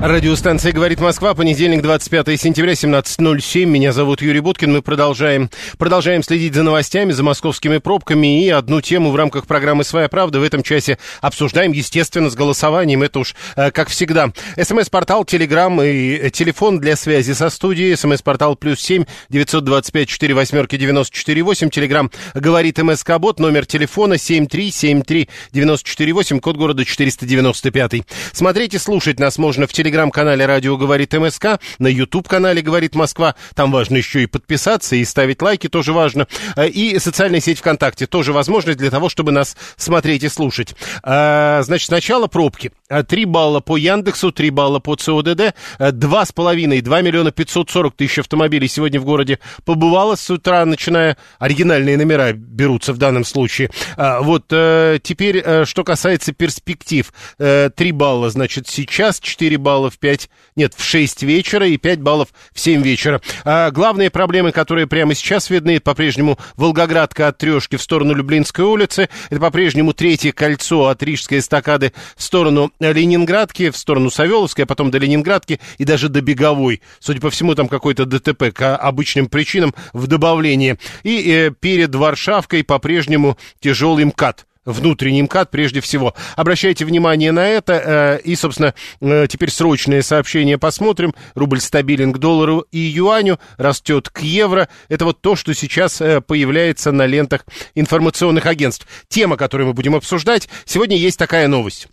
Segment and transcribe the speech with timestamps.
[0.00, 3.64] Радиостанция «Говорит Москва», понедельник, 25 сентября, 17.07.
[3.64, 4.72] Меня зовут Юрий Буткин.
[4.72, 8.44] Мы продолжаем, продолжаем следить за новостями, за московскими пробками.
[8.44, 13.02] И одну тему в рамках программы «Своя правда» в этом часе обсуждаем, естественно, с голосованием.
[13.02, 14.32] Это уж э, как всегда.
[14.56, 17.96] СМС-портал, Телеграм и э, телефон для связи со студией.
[17.96, 21.70] СМС-портал плюс семь девятьсот двадцать пять четыре восьмерки девяносто четыре восемь.
[21.70, 23.40] Телеграм «Говорит МСК Бот».
[23.40, 26.38] Номер телефона семь три семь три девяносто четыре восемь.
[26.38, 28.04] Код города четыреста девяносто пятый.
[28.32, 33.34] Смотреть и слушать нас можно в телеграм-канале «Радио говорит МСК», на YouTube-канале «Говорит Москва».
[33.54, 36.26] Там важно еще и подписаться, и ставить лайки тоже важно.
[36.56, 40.74] Э, И социальная сеть ВКонтакте тоже возможность для того, чтобы нас смотреть и слушать.
[41.02, 42.72] А, Значит, сначала пробки.
[42.90, 47.30] А, Три балла по Яндексу, три балла по ЦОДД, а, два с половиной, два миллиона
[47.30, 52.98] пятьсот сорок тысяч автомобилей сегодня в городе побывало с утра, начиная оригинальные номера берутся в
[52.98, 53.70] данном случае.
[53.96, 57.10] Вот э, теперь, э, что касается перспектив.
[57.38, 62.00] Э, Три балла, значит, сейчас, четыре балла в пять, нет, в шесть вечера и пять
[62.00, 63.20] баллов в семь вечера.
[63.44, 69.08] А Главные проблемы, которые прямо сейчас видны, по-прежнему Волгоградка от Трешки в сторону Люблинской улицы,
[69.30, 74.90] это по-прежнему третье кольцо от Рижской эстакады в сторону Ленинградки, в сторону Савеловской, а потом
[74.90, 76.82] до Ленинградки и даже до Беговой.
[76.98, 80.76] Судя по всему, там какой-то ДТП к обычным причинам в добавлении.
[81.04, 86.14] И э, перед Варшавкой по-прежнему тяжелый МКАД внутренний МКАД прежде всего.
[86.36, 87.72] Обращайте внимание на это.
[87.72, 91.14] э, И, собственно, э, теперь срочные сообщения посмотрим.
[91.34, 94.68] Рубль стабилен к доллару и юаню, растет к евро.
[94.88, 98.86] Это вот то, что сейчас э, появляется на лентах информационных агентств.
[99.08, 100.48] Тема, которую мы будем обсуждать.
[100.64, 101.88] Сегодня есть такая новость.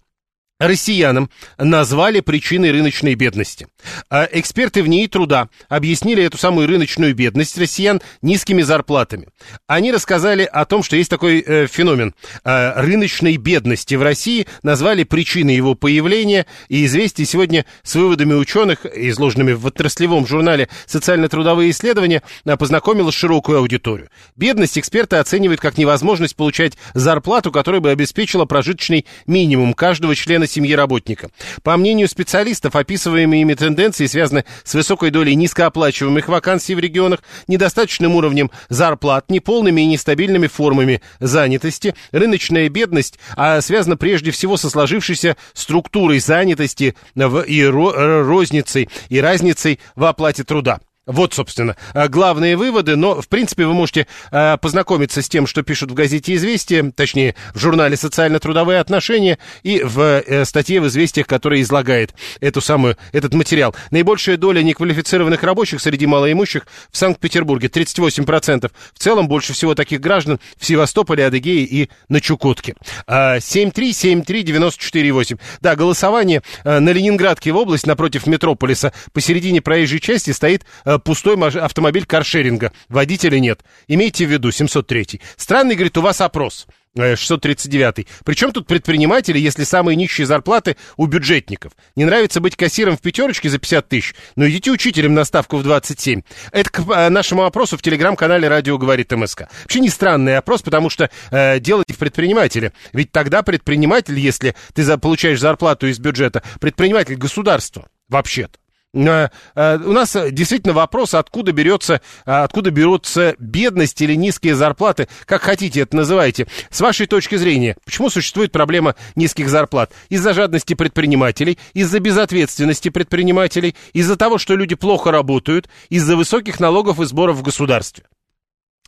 [0.59, 3.67] Россиянам назвали причиной рыночной бедности.
[4.09, 9.27] А Эксперты в НИИ труда объяснили эту самую рыночную бедность россиян низкими зарплатами.
[9.67, 12.15] Они рассказали о том, что есть такой э, феномен
[12.45, 18.85] э, рыночной бедности в России, назвали причиной его появления, и «Известия» сегодня с выводами ученых,
[18.85, 24.09] изложенными в отраслевом журнале «Социально-трудовые исследования», э, познакомила широкую аудиторию.
[24.37, 30.73] Бедность эксперты оценивают как невозможность получать зарплату, которая бы обеспечила прожиточный минимум каждого члена семьи
[30.73, 31.29] работника.
[31.63, 38.15] По мнению специалистов, описываемые ими тенденции связаны с высокой долей низкооплачиваемых вакансий в регионах, недостаточным
[38.15, 41.95] уровнем зарплат, неполными и нестабильными формами занятости.
[42.11, 49.79] Рыночная бедность а, связана прежде всего со сложившейся структурой занятости и ро- розницей, и разницей
[49.95, 50.79] в оплате труда.
[51.05, 55.61] Вот, собственно, э, главные выводы, но, в принципе, вы можете э, познакомиться с тем, что
[55.61, 61.27] пишут в газете «Известия», точнее, в журнале «Социально-трудовые отношения» и в э, статье в «Известиях»,
[61.27, 63.75] которая излагает эту самую, этот материал.
[63.91, 68.71] Наибольшая доля неквалифицированных рабочих среди малоимущих в Санкт-Петербурге, 38%.
[68.93, 72.73] В целом, больше всего таких граждан в Севастополе, Адыгее и на Чукотке.
[73.05, 75.37] А, 7373948.
[75.61, 80.65] Да, голосование на Ленинградке в область напротив метрополиса посередине проезжей части стоит
[80.99, 82.71] пустой маш- автомобиль каршеринга.
[82.89, 83.63] Водителя нет.
[83.87, 85.21] Имейте в виду, 703.
[85.37, 86.67] Странный, говорит, у вас опрос.
[86.97, 88.07] Э, 639.
[88.23, 91.73] Причем тут предприниматели, если самые нищие зарплаты у бюджетников?
[91.97, 94.15] Не нравится быть кассиром в пятерочке за 50 тысяч?
[94.37, 96.21] Ну идите учителем на ставку в 27.
[96.53, 99.49] Это к э, нашему опросу в телеграм-канале «Радио говорит МСК».
[99.63, 102.71] Вообще не странный опрос, потому что э, дело в предпринимателе.
[102.93, 108.57] Ведь тогда предприниматель, если ты за, получаешь зарплату из бюджета, предприниматель государства вообще-то.
[108.95, 115.07] Э, э, У нас действительно вопрос, откуда берется, э, откуда берутся бедность или низкие зарплаты,
[115.25, 116.47] как хотите это называйте.
[116.69, 119.91] С вашей точки зрения, почему существует проблема низких зарплат?
[120.09, 126.99] Из-за жадности предпринимателей, из-за безответственности предпринимателей, из-за того, что люди плохо работают, из-за высоких налогов
[126.99, 128.05] и сборов в государстве.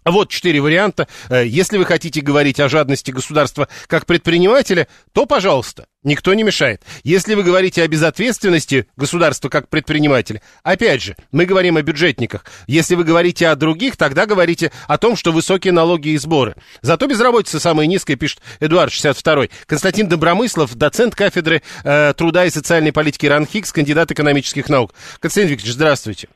[0.10, 1.08] Вот четыре варианта.
[1.30, 6.82] Э, Если вы хотите говорить о жадности государства как предпринимателя, то, пожалуйста, никто не мешает.
[7.04, 12.46] Если вы говорите о безответственности государства как предпринимателя, опять же, мы говорим о бюджетниках.
[12.68, 16.56] Если вы говорите о других, тогда говорите о том, что высокие налоги и сборы.
[16.82, 22.94] Зато безработица самая низкая, пишет Эдуард 62 Константин Добромыслов, доцент кафедры э, труда и социальной
[22.94, 24.94] политики РАНХИКС, кандидат экономических наук.
[25.20, 26.30] Константин Викторович, здравствуйте.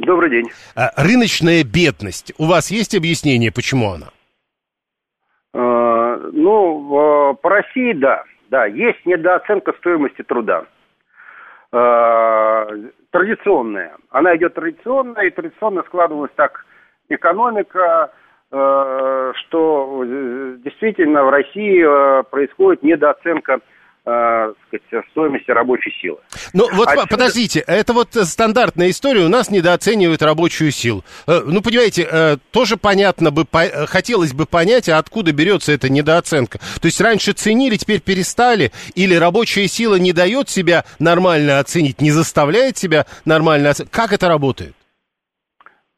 [0.00, 0.50] Добрый день.
[0.74, 2.32] А, Рыночная бедность.
[2.38, 4.06] У вас есть объяснение, почему она?
[6.32, 8.22] ну, по России, да.
[8.50, 10.64] Да, есть недооценка стоимости труда.
[13.10, 13.96] Традиционная.
[14.10, 16.64] Она идет традиционная, и традиционно складывалась так
[17.08, 18.12] экономика,
[18.48, 20.04] что
[20.64, 23.60] действительно в России происходит недооценка
[24.06, 26.18] э, сказать, стоимости рабочей силы.
[26.52, 27.06] Ну вот Отсюда...
[27.08, 31.04] подождите, это вот стандартная история, у нас недооценивают рабочую силу.
[31.26, 35.90] Э, ну, понимаете, э, тоже понятно бы, по, хотелось бы понять, а откуда берется эта
[35.90, 36.58] недооценка.
[36.58, 42.10] То есть раньше ценили, теперь перестали, или рабочая сила не дает себя нормально оценить, не
[42.10, 43.90] заставляет себя нормально оценить.
[43.90, 44.74] Как это работает?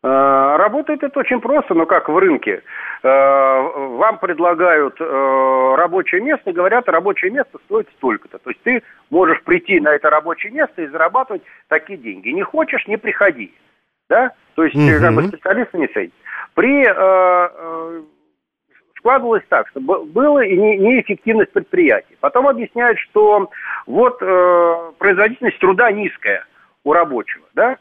[0.05, 2.63] Э, работает это очень просто, но как в рынке.
[3.03, 3.61] Э,
[3.97, 8.39] вам предлагают э, рабочее место и говорят, рабочее место стоит столько-то.
[8.39, 12.29] То есть ты можешь прийти на это рабочее место и зарабатывать такие деньги.
[12.29, 13.53] Не хочешь, не приходи.
[14.09, 14.33] Да?
[14.55, 15.01] То есть угу.
[15.01, 16.13] как бы специалисты не ценят.
[16.55, 16.85] При
[18.99, 22.17] складывалось так, что было и неэффективность предприятий.
[22.21, 23.51] Потом объясняют, что
[23.87, 24.21] вот
[24.99, 26.45] производительность труда низкая
[26.85, 27.77] у рабочего, да, э,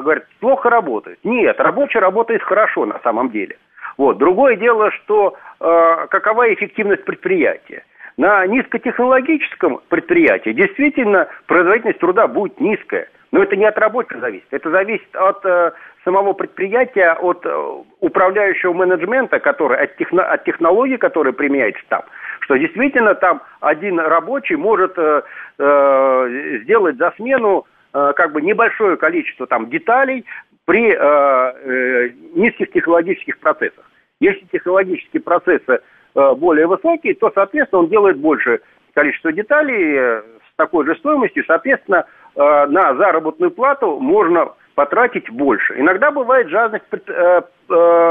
[0.00, 1.18] говорят, плохо работает.
[1.22, 3.56] Нет, рабочий работает хорошо на самом деле.
[3.98, 4.16] Вот.
[4.16, 7.84] Другое дело, что э, какова эффективность предприятия.
[8.16, 13.08] На низкотехнологическом предприятии действительно производительность труда будет низкая.
[13.30, 14.46] Но это не от рабочего зависит.
[14.52, 15.72] Это зависит от э,
[16.04, 22.02] самого предприятия, от э, управляющего менеджмента, который, от, техно, от технологий, которые применяется там.
[22.40, 25.22] Что действительно там один рабочий может э,
[25.58, 30.24] э, сделать за смену Э, как бы небольшое количество там деталей
[30.68, 33.90] при э, э, низких технологических процессах.
[34.20, 35.80] Если технологические процессы
[36.14, 38.60] э, более высокие, то, соответственно, он делает больше
[38.92, 42.04] количество деталей э, с такой же стоимостью, соответственно,
[42.34, 45.72] э, на заработную плату можно потратить больше.
[45.80, 47.40] Иногда бывает жадность э, э,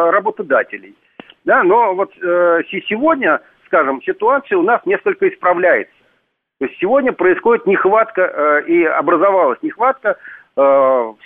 [0.09, 0.95] работодателей.
[1.45, 5.93] Да, но вот э, сегодня, скажем, ситуация у нас несколько исправляется.
[6.59, 10.17] То есть сегодня происходит нехватка э, и образовалась нехватка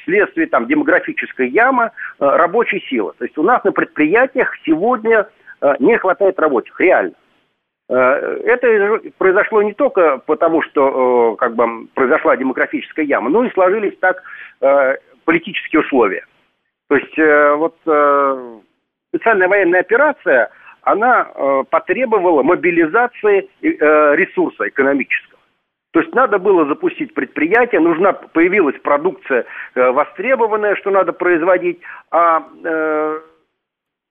[0.02, 1.90] вследствие там демографической ямы э,
[2.20, 3.14] рабочей силы.
[3.18, 5.28] То есть у нас на предприятиях сегодня
[5.62, 7.14] э, не хватает рабочих, реально.
[7.90, 7.96] Э,
[8.46, 13.98] это произошло не только потому, что э, как бы произошла демографическая яма, но и сложились
[14.00, 14.22] так
[14.62, 14.96] э,
[15.26, 16.26] политические условия.
[16.90, 18.60] То есть э, вот э,
[19.14, 20.50] специальная военная операция–
[20.84, 25.31] она э, потребовала мобилизации э, ресурса экономического.
[25.92, 29.46] То есть надо было запустить предприятие, нужна появилась продукция
[29.76, 31.80] э, востребованная, что надо производить,
[32.12, 33.20] а э,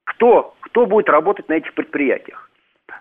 [0.04, 2.50] кто, кто будет работать на этих предприятиях?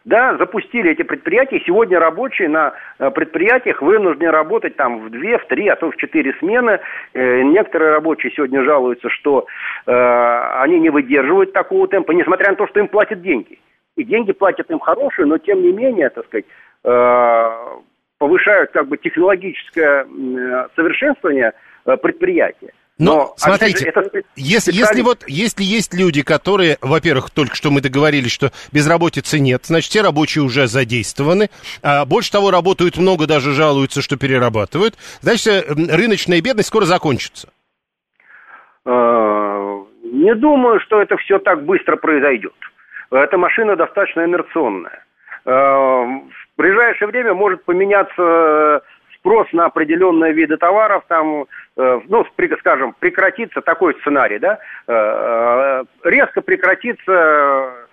[0.06, 5.46] Да, запустили эти предприятия, сегодня рабочие на э, предприятиях вынуждены работать там в две, в
[5.48, 6.80] три, а то в четыре смены.
[7.14, 9.46] Э, некоторые рабочие сегодня жалуются, что
[9.86, 13.60] э, они не выдерживают такого темпа, несмотря на то, что им платят деньги.
[13.98, 16.46] И деньги платят им хорошие, но тем не менее, так сказать,
[16.86, 17.50] э,
[18.20, 21.54] повышают как бы технологическое э, совершенствование
[21.86, 22.74] э, предприятия.
[23.00, 24.04] Но, Но смотрите, же, это
[24.36, 29.66] если, если вот если есть люди, которые, во-первых, только что мы договорились, что безработицы нет,
[29.66, 31.50] значит, все рабочие уже задействованы,
[31.82, 37.48] а больше того, работают много, даже жалуются, что перерабатывают, значит, рыночная бедность скоро закончится.
[38.86, 42.56] Не думаю, что это все так быстро произойдет.
[43.12, 45.06] Эта машина достаточно инерционная.
[46.60, 48.82] В ближайшее время может поменяться
[49.16, 51.46] спрос на определенные виды товаров, там,
[51.78, 52.26] э, ну,
[52.60, 57.88] скажем, прекратится такой сценарий, да, э, э, резко прекратится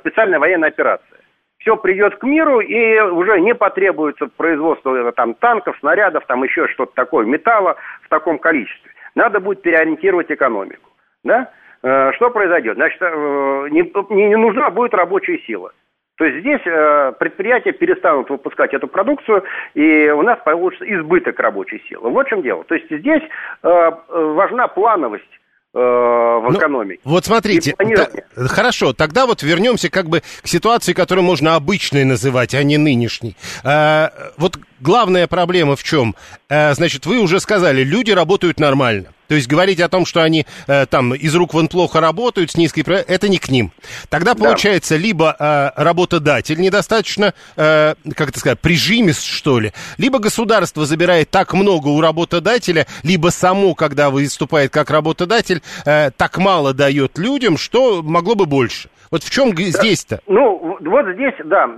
[0.00, 1.20] специальная военная операция.
[1.58, 6.92] Все придет к миру, и уже не потребуется производство там, танков, снарядов, там еще что-то
[6.96, 8.90] такое, металла в таком количестве.
[9.14, 10.90] Надо будет переориентировать экономику.
[11.22, 11.52] Да?
[11.80, 12.74] Что произойдет?
[12.74, 15.70] Значит, не, не нужна будет рабочая сила.
[16.20, 21.82] То есть здесь э, предприятия перестанут выпускать эту продукцию, и у нас получится избыток рабочей
[21.88, 22.10] силы.
[22.10, 22.62] Вот в чем дело.
[22.64, 23.22] То есть здесь
[23.62, 25.24] э, важна плановость
[25.72, 27.00] э, в ну, экономике.
[27.04, 28.08] Вот смотрите, та,
[28.48, 33.34] хорошо, тогда вот вернемся как бы к ситуации, которую можно обычной называть, а не нынешней.
[33.64, 36.14] А, вот главная проблема в чем?
[36.50, 39.06] А, значит, вы уже сказали, люди работают нормально.
[39.30, 42.56] То есть говорить о том, что они э, там из рук вон плохо работают, с
[42.56, 42.82] низкой...
[42.82, 43.70] Это не к ним.
[44.08, 45.00] Тогда получается да.
[45.00, 51.54] либо э, работодатель недостаточно, э, как это сказать, прижимист, что ли, либо государство забирает так
[51.54, 58.02] много у работодателя, либо само, когда выступает как работодатель, э, так мало дает людям, что
[58.02, 58.88] могло бы больше.
[59.12, 60.22] Вот в чем здесь-то?
[60.26, 61.70] Ну, вот здесь, да,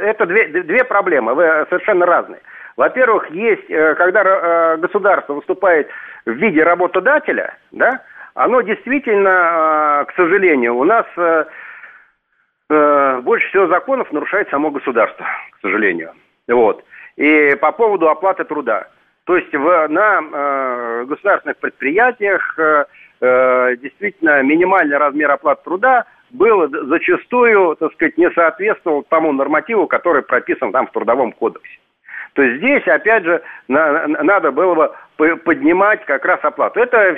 [0.00, 1.32] это две, две проблемы,
[1.70, 2.40] совершенно разные.
[2.78, 5.88] Во-первых, есть, э, когда э, государство выступает
[6.28, 8.02] в виде работодателя, да,
[8.34, 11.44] оно действительно, э, к сожалению, у нас э,
[13.22, 16.12] больше всего законов нарушает само государство, к сожалению.
[16.46, 16.84] Вот.
[17.16, 18.88] И по поводу оплаты труда.
[19.24, 22.84] То есть в, на э, государственных предприятиях э,
[23.20, 30.22] э, действительно минимальный размер оплаты труда был зачастую, так сказать, не соответствовал тому нормативу, который
[30.22, 31.78] прописан там в Трудовом кодексе.
[32.34, 36.80] То есть здесь, опять же, на, надо было бы поднимать как раз оплату.
[36.80, 37.16] Это,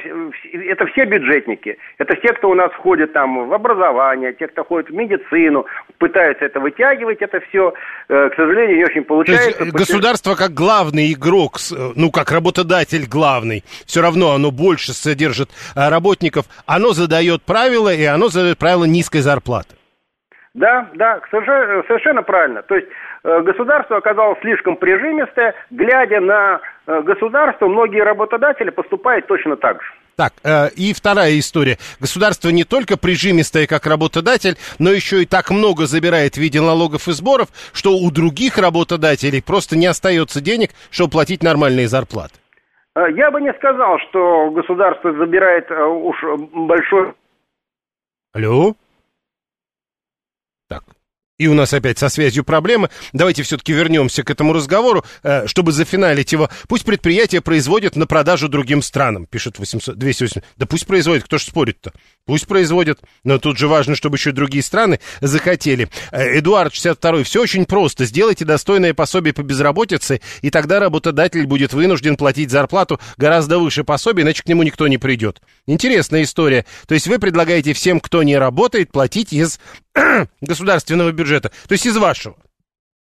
[0.52, 4.88] это все бюджетники, это все, кто у нас входит там в образование, те, кто ходит
[4.88, 5.66] в медицину,
[5.98, 7.74] пытаются это вытягивать, это все,
[8.08, 9.58] э, к сожалению, не очень получается.
[9.58, 11.58] То есть государство как главный игрок,
[11.94, 18.04] ну, как работодатель главный, все равно оно больше содержит э, работников, оно задает правила, и
[18.04, 19.76] оно задает правила низкой зарплаты.
[20.54, 22.62] Да, да, совершенно, правильно.
[22.62, 29.56] То есть э, государство оказалось слишком прижимистое, глядя на э, государство, многие работодатели поступают точно
[29.56, 29.88] так же.
[30.16, 31.78] Так, э, и вторая история.
[31.98, 37.08] Государство не только прижимистое как работодатель, но еще и так много забирает в виде налогов
[37.08, 42.34] и сборов, что у других работодателей просто не остается денег, чтобы платить нормальные зарплаты.
[42.96, 46.16] Э, я бы не сказал, что государство забирает э, уж
[46.52, 47.14] большой...
[48.34, 48.74] Алло?
[51.40, 52.90] И у нас опять со связью проблемы.
[53.14, 56.50] Давайте все-таки вернемся к этому разговору, э, чтобы зафиналить его.
[56.68, 60.44] Пусть предприятия производят на продажу другим странам, пишет 800, 280.
[60.58, 61.92] Да пусть производят, кто ж спорит-то?
[62.26, 65.88] Пусть производят, но тут же важно, чтобы еще другие страны захотели.
[66.12, 68.04] Э, Эдуард 62 все очень просто.
[68.04, 74.24] Сделайте достойное пособие по безработице, и тогда работодатель будет вынужден платить зарплату гораздо выше пособия,
[74.24, 75.40] иначе к нему никто не придет.
[75.66, 76.66] Интересная история.
[76.86, 79.58] То есть вы предлагаете всем, кто не работает, платить из
[80.40, 82.36] государственного бюджета, то есть из вашего.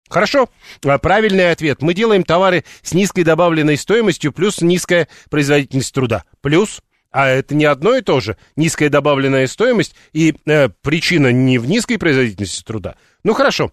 [0.08, 0.48] Хорошо?
[0.84, 1.82] А, правильный ответ.
[1.82, 6.24] Мы делаем товары с низкой добавленной стоимостью плюс низкая производительность труда.
[6.40, 6.80] Плюс
[7.12, 8.36] а это не одно и то же.
[8.56, 12.94] Низкая добавленная стоимость и э, причина не в низкой производительности труда.
[13.24, 13.72] Ну хорошо,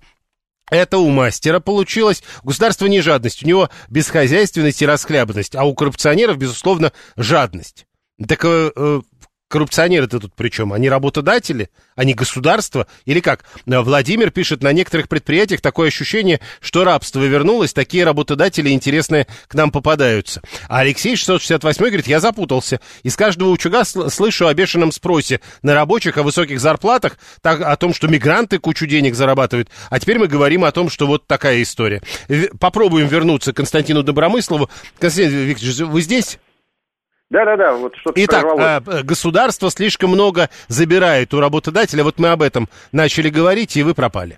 [0.72, 2.24] это у мастера получилось.
[2.44, 7.86] Государство не жадность, у него бесхозяйственность и расхлябанность, а у коррупционеров, безусловно, жадность.
[8.28, 9.02] Так э, э
[9.50, 10.74] Коррупционеры-то тут при чем?
[10.74, 11.70] Они работодатели?
[11.96, 12.86] Они государство?
[13.06, 13.46] Или как?
[13.66, 19.72] Владимир пишет, на некоторых предприятиях такое ощущение, что рабство вернулось, такие работодатели интересные к нам
[19.72, 20.42] попадаются.
[20.68, 22.82] А Алексей 668 говорит, я запутался.
[23.04, 27.94] Из каждого учуга слышу о бешеном спросе на рабочих, о высоких зарплатах, так, о том,
[27.94, 29.70] что мигранты кучу денег зарабатывают.
[29.90, 32.02] А теперь мы говорим о том, что вот такая история.
[32.60, 34.70] Попробуем вернуться к Константину Добромыслову.
[35.00, 36.38] Константин Викторович, вы здесь?
[37.30, 39.04] Да-да-да, вот что-то Итак, прорвалось.
[39.04, 42.04] государство слишком много забирает у работодателя.
[42.04, 44.38] Вот мы об этом начали говорить, и вы пропали.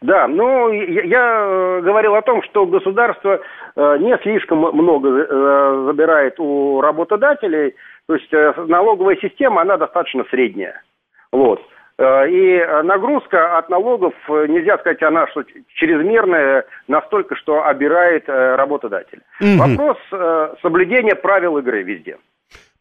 [0.00, 3.40] Да, ну, я, э, говорил о том, что государство
[3.76, 7.74] э, не слишком много э, забирает у работодателей,
[8.06, 8.32] то есть
[8.68, 10.82] налоговая система, она достаточно средняя.
[11.32, 11.60] Вот.
[12.00, 18.54] Э, и нагрузка от налогов, э, нельзя сказать, она что чрезмерная настолько, что обирает э,
[18.54, 19.20] работодатель.
[19.38, 19.58] Угу.
[19.58, 19.98] Вопрос
[20.62, 22.16] соблюдения правил игры везде.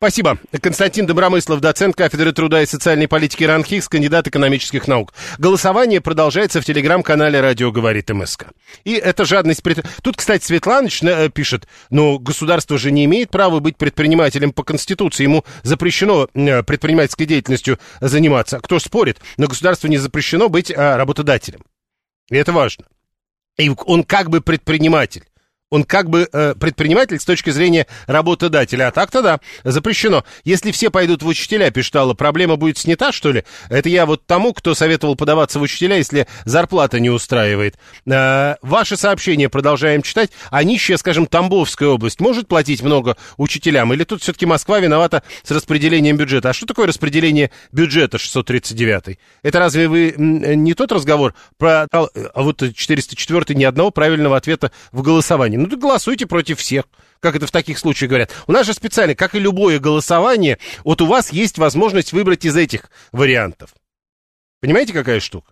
[0.02, 0.38] Спасибо.
[0.62, 5.14] Константин Добромыслов, доцент кафедры труда и социальной политики РАНХИКС, кандидат экономических наук.
[5.38, 8.46] Голосование продолжается в телеграм-канале «Радио говорит МСК».
[8.86, 9.62] И эта жадность...
[10.02, 15.24] Тут, кстати, Светланыч э, пишет, но государство же не имеет права быть предпринимателем по Конституции.
[15.24, 18.62] Ему запрещено э, предпринимательской деятельностью заниматься.
[18.62, 19.18] Кто спорит?
[19.36, 21.66] Но государству не запрещено быть э, работодателем.
[22.30, 22.86] И это важно.
[23.58, 25.26] И он как бы предприниматель.
[25.72, 28.88] Он как бы э, предприниматель с точки зрения работодателя.
[28.88, 30.24] А так-то да, запрещено.
[30.44, 33.44] Если все пойдут в учителя, пишет Алла, проблема будет снята, что ли?
[33.70, 37.78] Это я вот тому, кто советовал подаваться в учителя, если зарплата не устраивает.
[38.08, 40.32] Э, ваши сообщения продолжаем читать.
[40.50, 43.94] А нищая, скажем, Тамбовская область может платить много учителям?
[43.94, 46.50] Или тут все-таки Москва виновата с распределением бюджета?
[46.50, 49.20] А что такое распределение бюджета 639?
[49.44, 51.86] Это разве вы не тот разговор про...
[51.92, 55.59] А вот 404 ни одного правильного ответа в голосовании.
[55.60, 56.86] Ну, так голосуйте против всех
[57.20, 58.32] как это в таких случаях говорят.
[58.48, 62.56] У нас же специально, как и любое голосование, вот у вас есть возможность выбрать из
[62.56, 63.76] этих вариантов.
[64.62, 65.52] Понимаете, какая штука?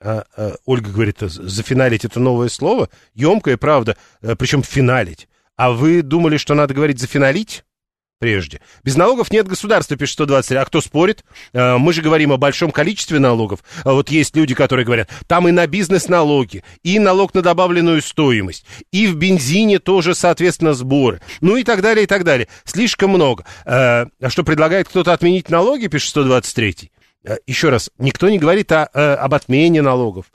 [0.00, 2.90] А, а, Ольга говорит, зафиналить это новое слово?
[3.14, 5.28] Емкое, правда, э, причем финалить.
[5.56, 7.64] А вы думали, что надо говорить зафиналить?
[8.18, 8.60] Прежде.
[8.82, 10.58] Без налогов нет государства, пишет 123.
[10.58, 11.24] А кто спорит?
[11.52, 13.60] Э, мы же говорим о большом количестве налогов.
[13.84, 18.02] А вот есть люди, которые говорят, там и на бизнес налоги, и налог на добавленную
[18.02, 21.20] стоимость, и в бензине тоже, соответственно, сборы.
[21.40, 22.48] Ну и так далее, и так далее.
[22.64, 23.44] Слишком много.
[23.64, 26.90] Э, а что, предлагает кто-то отменить налоги, пишет 123.
[27.24, 30.26] Э, еще раз, никто не говорит о, об отмене налогов.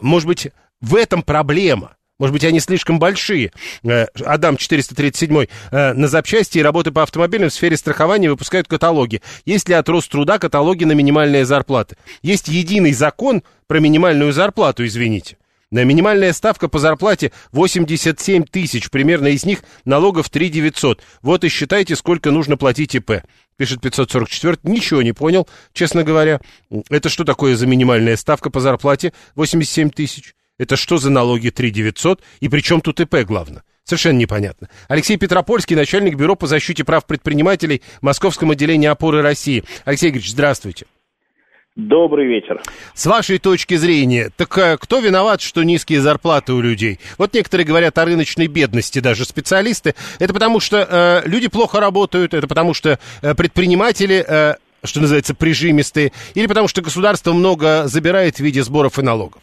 [0.00, 0.48] Может быть,
[0.82, 1.96] в этом проблема.
[2.20, 3.50] Может быть, они слишком большие.
[3.82, 9.22] Э, Адам 437 э, на запчасти и работы по автомобилям в сфере страхования выпускают каталоги.
[9.46, 11.96] Есть ли от Роструда каталоги на минимальные зарплаты?
[12.20, 15.38] Есть единый закон про минимальную зарплату, извините.
[15.70, 21.02] На минимальная ставка по зарплате 87 тысяч, примерно из них налогов 3 900.
[21.22, 23.22] Вот и считайте, сколько нужно платить ИП.
[23.56, 24.58] Пишет 544.
[24.64, 26.42] Ничего не понял, честно говоря.
[26.90, 30.34] Это что такое за минимальная ставка по зарплате 87 тысяч?
[30.60, 32.20] Это что за налоги 3 900?
[32.40, 33.62] И при чем тут ИП, главное?
[33.84, 34.68] Совершенно непонятно.
[34.88, 39.64] Алексей Петропольский, начальник бюро по защите прав предпринимателей Московском отделении опоры России.
[39.86, 40.84] Алексей Игоревич, здравствуйте.
[41.76, 42.60] Добрый вечер.
[42.92, 47.00] С вашей точки зрения, так э, кто виноват, что низкие зарплаты у людей?
[47.16, 49.94] Вот некоторые говорят о рыночной бедности, даже специалисты.
[50.18, 50.86] Это потому что
[51.24, 56.68] э, люди плохо работают, это потому что э, предприниматели, э, что называется, прижимистые, или потому
[56.68, 59.40] что государство много забирает в виде сборов и налогов?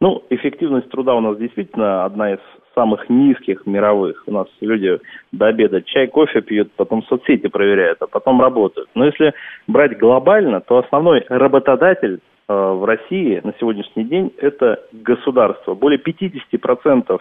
[0.00, 2.38] Ну, эффективность труда у нас действительно одна из
[2.74, 4.22] самых низких мировых.
[4.26, 5.00] У нас люди
[5.32, 8.88] до обеда чай, кофе пьют, потом соцсети проверяют, а потом работают.
[8.94, 9.34] Но если
[9.66, 15.74] брать глобально, то основной работодатель э, в России на сегодняшний день это государство.
[15.74, 17.18] Более 50%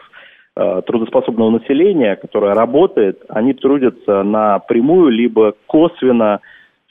[0.56, 6.42] э, трудоспособного населения, которое работает, они трудятся напрямую либо косвенно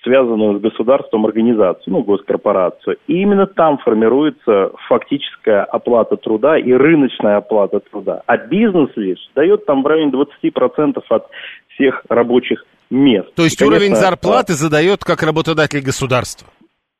[0.06, 2.96] связанную с государством организацию, ну, госкорпорацию.
[3.08, 8.22] И именно там формируется фактическая оплата труда и рыночная оплата труда.
[8.26, 11.26] А бизнес лишь дает там в районе 20% от
[11.75, 13.34] всех рабочих мест.
[13.34, 14.56] То есть и, конечно, уровень зарплаты а...
[14.56, 16.48] задает как работодатель государства?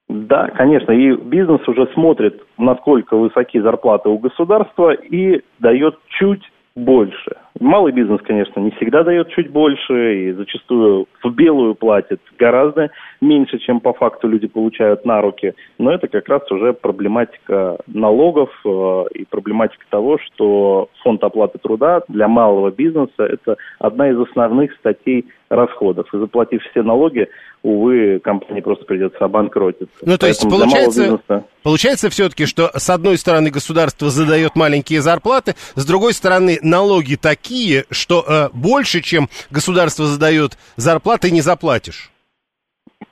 [0.08, 6.42] Да, конечно, и бизнес уже смотрит, насколько высоки зарплаты у государства и дает чуть
[6.75, 7.36] больше.
[7.60, 13.58] Малый бизнес, конечно, не всегда дает чуть больше и зачастую в белую платит гораздо меньше,
[13.58, 15.54] чем по факту люди получают на руки.
[15.78, 22.02] Но это как раз уже проблематика налогов э, и проблематика того, что фонд оплаты труда
[22.08, 26.12] для малого бизнеса– это одна из основных статей расходов.
[26.12, 27.28] И заплатив все налоги,
[27.62, 29.96] увы, компании просто придется обанкротиться.
[30.02, 31.44] Ну, то есть, получается, бизнеса...
[31.62, 37.84] получается все-таки, что с одной стороны государство задает маленькие зарплаты, с другой стороны налоги такие,
[37.90, 42.10] что э, больше, чем государство задает зарплаты, не заплатишь.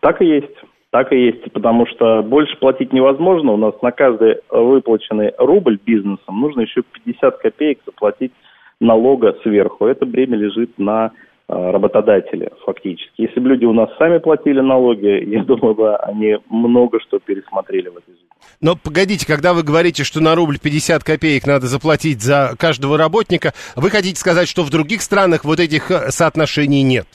[0.00, 0.54] Так и есть.
[0.90, 3.52] Так и есть, потому что больше платить невозможно.
[3.52, 8.32] У нас на каждый выплаченный рубль бизнесом нужно еще 50 копеек заплатить
[8.80, 9.86] налога сверху.
[9.86, 11.12] Это бремя лежит на
[11.46, 13.20] Э, работодатели фактически.
[13.20, 17.88] Если бы люди у нас сами платили налоги, я думаю, бы они много что пересмотрели
[17.88, 18.28] в этой жизни.
[18.62, 23.52] Но погодите, когда вы говорите, что на рубль 50 копеек надо заплатить за каждого работника,
[23.76, 27.06] вы хотите сказать, что в других странах вот этих э, соотношений нет?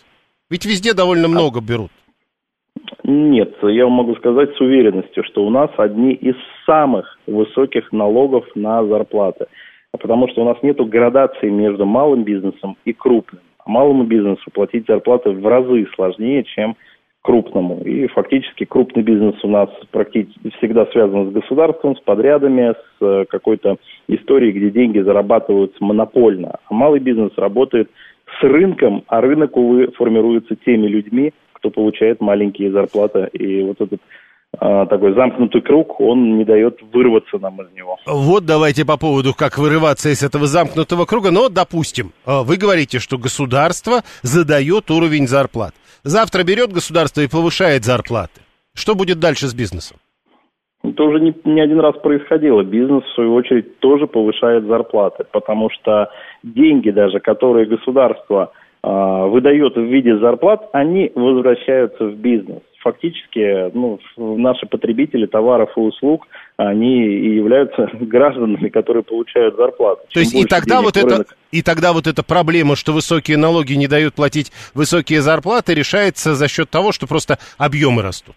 [0.52, 1.90] Ведь везде довольно а много берут.
[3.04, 8.86] Нет, я могу сказать с уверенностью, что у нас одни из самых высоких налогов на
[8.86, 9.45] зарплаты.
[9.91, 15.30] Потому что у нас нет градации между малым бизнесом и крупным малому бизнесу платить зарплаты
[15.30, 16.75] в разы сложнее, чем
[17.21, 17.82] крупному.
[17.84, 23.25] И фактически крупный бизнес у нас практически всегда связан с государством, с подрядами, с э,
[23.30, 26.58] какой-то историей, где деньги зарабатываются монопольно.
[26.67, 27.89] А малый бизнес работает
[28.39, 33.30] с рынком, а рынок, увы, формируется теми людьми, кто получает маленькие зарплаты.
[33.34, 34.02] И вот этот
[34.58, 37.98] а, такой замкнутый круг, он не дает вырваться нам из него.
[38.08, 41.32] Вот давайте по поводу, как вырываться из этого замкнутого круга.
[41.32, 45.74] Но, допустим, а, вы говорите, что государство задает уровень зарплат.
[46.04, 48.41] Завтра берет государство и повышает зарплаты.
[48.74, 49.98] Что будет дальше с бизнесом?
[50.82, 52.63] Это уже не, не один раз происходило.
[52.63, 56.10] Бизнес, в свою очередь, тоже повышает зарплаты, потому что
[56.41, 64.65] деньги даже, которые государство выдает в виде зарплат, они возвращаются в бизнес фактически ну, наши
[64.65, 70.02] потребители товаров и услуг, они и являются гражданами, которые получают зарплату.
[70.13, 73.88] То есть и тогда, вот это, и тогда вот эта проблема, что высокие налоги не
[73.88, 78.36] дают платить высокие зарплаты, решается за счет того, что просто объемы растут.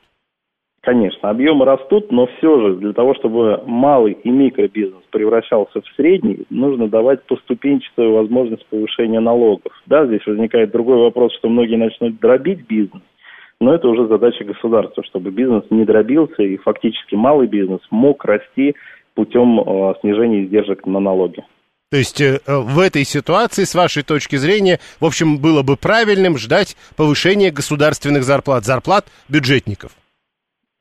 [0.85, 6.45] Конечно, объемы растут, но все же для того, чтобы малый и микробизнес превращался в средний,
[6.51, 9.73] нужно давать поступенчатую возможность повышения налогов.
[9.87, 13.03] Да, здесь возникает другой вопрос, что многие начнут дробить бизнес,
[13.61, 18.75] но это уже задача государства, чтобы бизнес не дробился и фактически малый бизнес мог расти
[19.15, 21.45] путем э, снижения издержек на налоги.
[21.93, 26.39] То есть э, в этой ситуации, с вашей точки зрения, в общем, было бы правильным
[26.39, 29.93] ждать повышения государственных зарплат, зарплат бюджетников?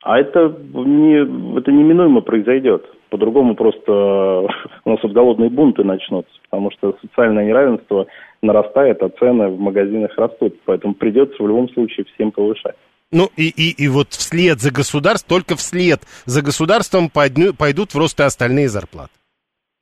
[0.01, 2.85] А это, не, это неминуемо произойдет.
[3.09, 3.91] По-другому просто
[4.85, 8.07] у нас вот голодные бунты начнутся, потому что социальное неравенство
[8.41, 10.55] нарастает, а цены в магазинах растут.
[10.65, 12.75] Поэтому придется в любом случае всем повышать.
[13.11, 18.19] Ну и, и, и вот вслед за государством, только вслед за государством пойдут в рост
[18.19, 19.11] и остальные зарплаты.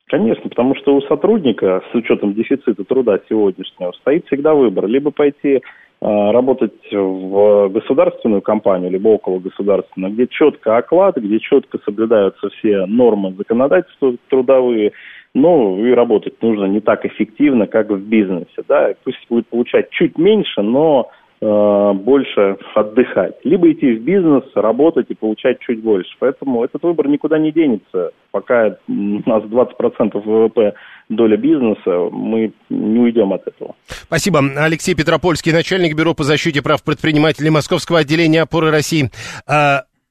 [0.08, 4.88] Конечно, потому что у сотрудника с учетом дефицита труда сегодняшнего стоит всегда выбор.
[4.88, 5.62] Либо пойти
[6.00, 13.34] работать в государственную компанию, либо около государственной, где четко оклад, где четко соблюдаются все нормы
[13.34, 14.92] законодательства трудовые,
[15.34, 20.16] ну, и работать нужно не так эффективно, как в бизнесе, да, пусть будет получать чуть
[20.16, 23.34] меньше, но Э, больше отдыхать.
[23.44, 26.10] Либо идти в бизнес, работать и получать чуть больше.
[26.18, 28.10] Поэтому этот выбор никуда не денется.
[28.30, 30.74] Пока у нас 20% ВВП
[31.08, 33.74] доля бизнеса, мы не уйдем от этого.
[33.86, 34.40] Спасибо.
[34.56, 39.10] Алексей Петропольский, начальник Бюро по защите прав предпринимателей Московского отделения опоры России.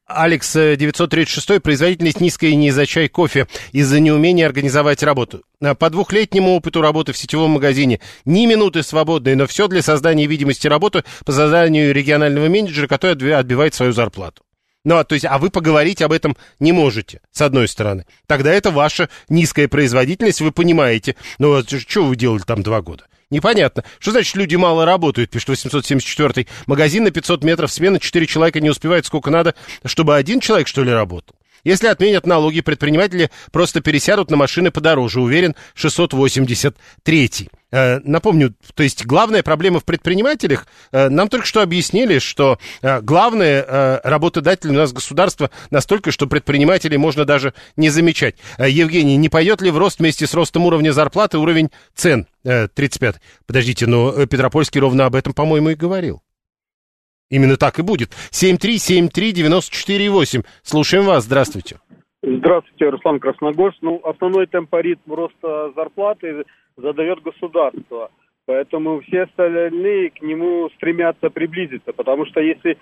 [0.09, 5.43] Алекс 936, э, производительность низкая не из-за чай кофе, из-за неумения организовать работу.
[5.61, 10.25] Э, по двухлетнему опыту работы в сетевом магазине ни минуты свободной, но все для создания
[10.25, 14.41] видимости работы по заданию регионального менеджера, который отбивает свою зарплату.
[14.83, 18.07] Ну, а, то есть, а вы поговорить об этом не можете, с одной стороны.
[18.25, 21.17] Тогда это ваша низкая производительность, вы понимаете.
[21.37, 23.05] Ну, а что вы делали там два года?
[23.29, 23.83] Непонятно.
[23.99, 28.69] Что значит люди мало работают, пишет 874 Магазин на 500 метров смена, 4 человека не
[28.69, 29.53] успевают сколько надо,
[29.85, 31.35] чтобы один человек, что ли, работал?
[31.63, 37.49] Если отменят налоги, предприниматели просто пересядут на машины подороже, уверен 683.
[37.71, 43.01] Э, напомню, то есть главная проблема в предпринимателях, э, нам только что объяснили, что э,
[43.01, 48.35] главное работодатель у нас государство настолько, что предпринимателей можно даже не замечать.
[48.57, 52.27] Евгений, не пойдет ли в рост вместе с ростом уровня зарплаты уровень цен?
[52.43, 53.15] Э, 35.
[53.45, 56.23] Подождите, но Петропольский ровно об этом, по-моему, и говорил.
[57.29, 58.11] Именно так и будет.
[58.31, 60.45] 7373948.
[60.63, 61.25] Слушаем вас.
[61.25, 61.77] Здравствуйте.
[62.21, 63.77] Здравствуйте, Руслан Красногорск.
[63.81, 66.43] Ну, основной темпоритм роста зарплаты
[66.81, 68.11] задает государство.
[68.45, 71.93] Поэтому все остальные к нему стремятся приблизиться.
[71.93, 72.77] Потому что если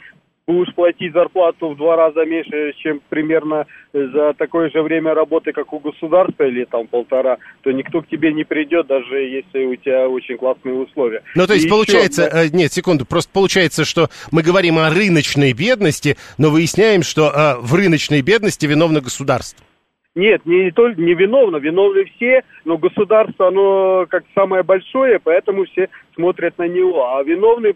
[0.48, 5.74] будешь платить зарплату в два раза меньше, чем примерно за такое же время работы, как
[5.74, 10.08] у государства, или там полтора, то никто к тебе не придет, даже если у тебя
[10.08, 11.22] очень классные условия.
[11.36, 12.48] Ну, то есть, И получается, еще...
[12.48, 17.58] Э, нет, секунду, просто получается, что мы говорим о рыночной бедности, но выясняем, что а,
[17.60, 19.67] в рыночной бедности виновно государство.
[20.18, 25.90] Нет, не, только, не виновно, виновны все, но государство, оно как самое большое, поэтому все
[26.16, 27.16] смотрят на него.
[27.16, 27.76] А виновны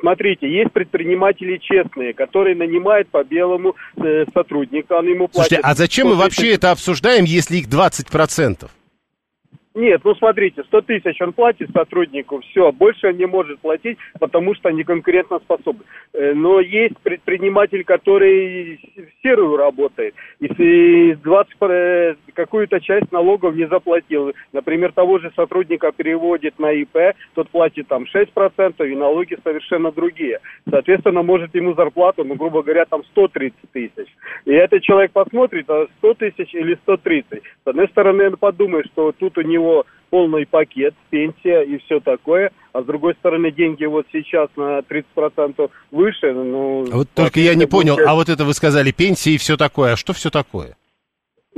[0.00, 5.48] Смотрите, есть предприниматели честные, которые нанимают по белому э, сотрудника, он ему платит.
[5.48, 8.68] Слушайте, а зачем мы вообще это обсуждаем, если их 20%?
[9.78, 14.56] Нет, ну смотрите, 100 тысяч он платит сотруднику, все, больше он не может платить, потому
[14.56, 15.84] что они конкурентно способны.
[16.14, 23.68] Э, но есть предприниматель, который в серую работает, и 20, э, какую-то часть налогов не
[23.68, 24.32] заплатил.
[24.52, 30.40] Например, того же сотрудника переводит на ИП, тот платит там 6%, и налоги совершенно другие.
[30.68, 34.08] Соответственно, может ему зарплату, ну, грубо говоря, там 130 тысяч.
[34.44, 37.42] И этот человек посмотрит, а 100 тысяч или 130.
[37.64, 42.00] С одной стороны, он подумает, что тут у него него полный пакет, пенсия и все
[42.00, 46.32] такое, а с другой стороны деньги вот сейчас на 30% выше.
[46.32, 49.56] Ну, а вот только я не понял, а вот это вы сказали пенсия и все
[49.56, 50.76] такое, а что все такое?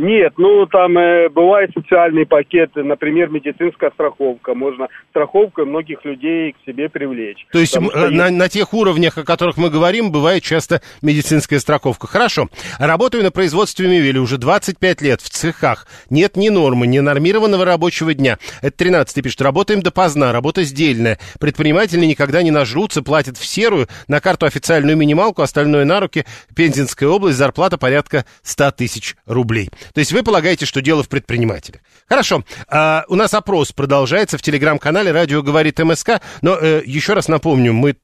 [0.00, 4.54] Нет, ну там э, бывает социальный пакет, например, медицинская страховка.
[4.54, 7.46] Можно страховкой многих людей к себе привлечь.
[7.52, 8.32] То есть на, есть...
[8.32, 12.06] на тех уровнях, о которых мы говорим, бывает часто медицинская страховка.
[12.06, 12.48] Хорошо.
[12.78, 15.86] Работаю на производстве мебели уже 25 лет в цехах.
[16.08, 18.38] Нет ни нормы, ни нормированного рабочего дня.
[18.62, 19.42] Это 13 пишет.
[19.42, 21.18] Работаем допоздна, работа сдельная.
[21.38, 26.24] Предприниматели никогда не нажрутся, платят в серую, на карту официальную минималку, остальное на руки.
[26.56, 29.68] Пензенская область, зарплата порядка 100 тысяч рублей.
[29.92, 31.80] То есть вы полагаете, что дело в предпринимателях.
[32.08, 32.44] Хорошо.
[32.68, 36.20] А, у нас опрос продолжается в телеграм-канале «Радио говорит МСК».
[36.42, 37.96] Но э, еще раз напомню, мы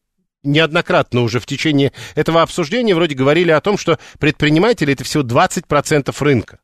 [0.42, 6.14] неоднократно уже в течение этого обсуждения вроде говорили о том, что предприниматели это всего 20%
[6.20, 6.59] рынка.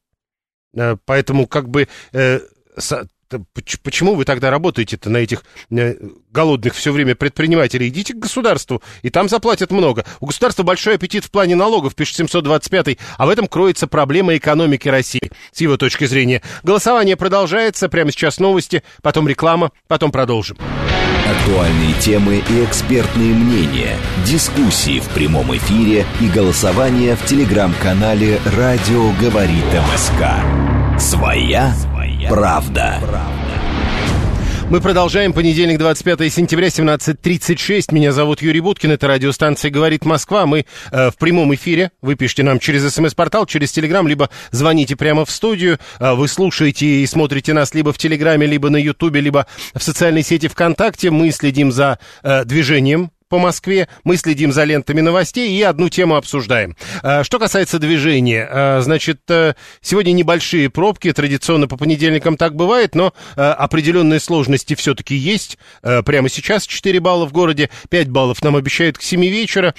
[0.74, 2.40] Э, поэтому как бы э,
[3.82, 5.94] Почему вы тогда работаете-то на этих э,
[6.30, 7.88] голодных все время предпринимателей?
[7.88, 10.04] Идите к государству, и там заплатят много.
[10.20, 14.88] У государства большой аппетит в плане налогов, пишет 725-й, а в этом кроется проблема экономики
[14.88, 16.42] России, с его точки зрения.
[16.62, 20.58] Голосование продолжается, прямо сейчас новости, потом реклама, потом продолжим.
[21.28, 29.64] Актуальные темы и экспертные мнения, дискуссии в прямом эфире и голосование в телеграм-канале «Радио говорит
[29.72, 30.72] МСК».
[30.98, 31.91] Своя, Своя
[32.28, 33.00] правда.
[34.72, 35.34] Мы продолжаем.
[35.34, 37.92] Понедельник, 25 сентября, 17.36.
[37.92, 38.90] Меня зовут Юрий Буткин.
[38.92, 40.46] Это радиостанция «Говорит Москва».
[40.46, 41.90] Мы э, в прямом эфире.
[42.00, 45.78] Вы пишите нам через смс-портал, через телеграм, либо звоните прямо в студию.
[46.00, 50.22] Э, вы слушаете и смотрите нас либо в телеграме, либо на ютубе, либо в социальной
[50.22, 51.10] сети ВКонтакте.
[51.10, 56.16] Мы следим за э, движением по Москве, мы следим за лентами новостей и одну тему
[56.16, 56.76] обсуждаем.
[57.02, 62.94] Э, что касается движения, э, значит, э, сегодня небольшие пробки, традиционно по понедельникам так бывает,
[62.94, 65.56] но определенные сложности все-таки есть.
[65.80, 69.74] Прямо сейчас 4 балла в городе, 5 баллов нам обещают к 7 вечера.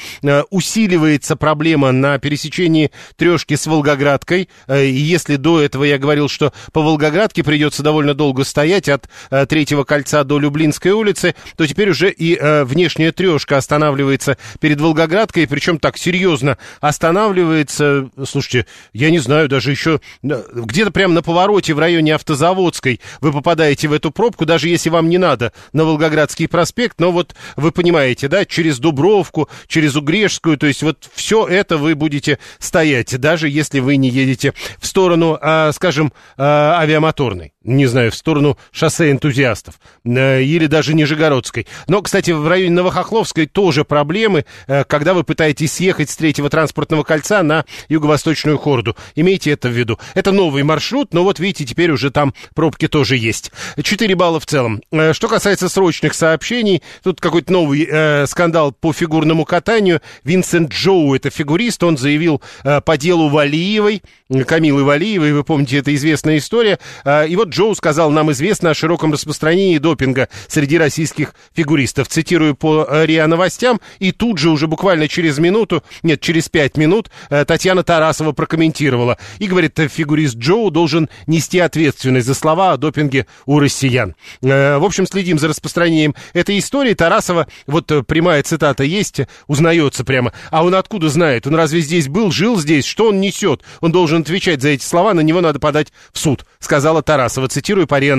[0.49, 4.49] Усиливается проблема на пересечении трешки с Волгоградкой.
[4.67, 9.07] И если до этого я говорил, что по Волгоградке придется довольно долго стоять от
[9.47, 15.79] третьего кольца до Люблинской улицы, то теперь уже и внешняя трешка останавливается перед Волгоградкой, причем
[15.79, 22.15] так серьезно останавливается, слушайте, я не знаю, даже еще где-то прямо на повороте в районе
[22.15, 27.11] Автозаводской вы попадаете в эту пробку, даже если вам не надо на Волгоградский проспект, но
[27.11, 32.39] вот вы понимаете, да, через Дубровку, через Угрешскую, то есть вот все это вы будете
[32.59, 38.15] стоять, даже если вы не едете в сторону, а, скажем, а, авиамоторной не знаю, в
[38.15, 41.67] сторону шоссе энтузиастов э, или даже Нижегородской.
[41.87, 47.03] Но, кстати, в районе Новохохловской тоже проблемы, э, когда вы пытаетесь съехать с третьего транспортного
[47.03, 48.95] кольца на юго-восточную хорду.
[49.15, 49.99] Имейте это в виду.
[50.13, 53.51] Это новый маршрут, но вот видите, теперь уже там пробки тоже есть.
[53.81, 54.81] 4 балла в целом.
[54.91, 60.01] Э, что касается срочных сообщений, тут какой-то новый э, скандал по фигурному катанию.
[60.23, 64.01] Винсент Джоу, это фигурист, он заявил э, по делу Валиевой,
[64.47, 66.79] Камилы Валиевой, вы помните, это известная история.
[67.05, 72.07] Э, и вот Джоу сказал, нам известно о широком распространении допинга среди российских фигуристов.
[72.07, 76.77] Цитирую по э, РИА Новостям, и тут же уже буквально через минуту, нет, через пять
[76.77, 82.73] минут, э, Татьяна Тарасова прокомментировала и говорит, э, фигурист Джоу должен нести ответственность за слова
[82.73, 84.15] о допинге у россиян.
[84.41, 86.95] В общем, следим за распространением этой истории.
[86.95, 90.33] Тарасова, вот прямая цитата есть, узнается прямо.
[90.49, 91.45] А он откуда знает?
[91.45, 92.85] Он разве здесь был, жил здесь?
[92.85, 93.61] Что он несет?
[93.81, 97.42] Он должен отвечать за эти слова, на него надо подать в суд, сказала Тарасова.
[97.43, 98.13] Финансово, цитирую по РИА.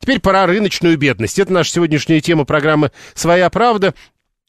[0.00, 1.38] Теперь пора рыночную бедность.
[1.38, 3.94] Это наша сегодняшняя тема программы «Своя правда».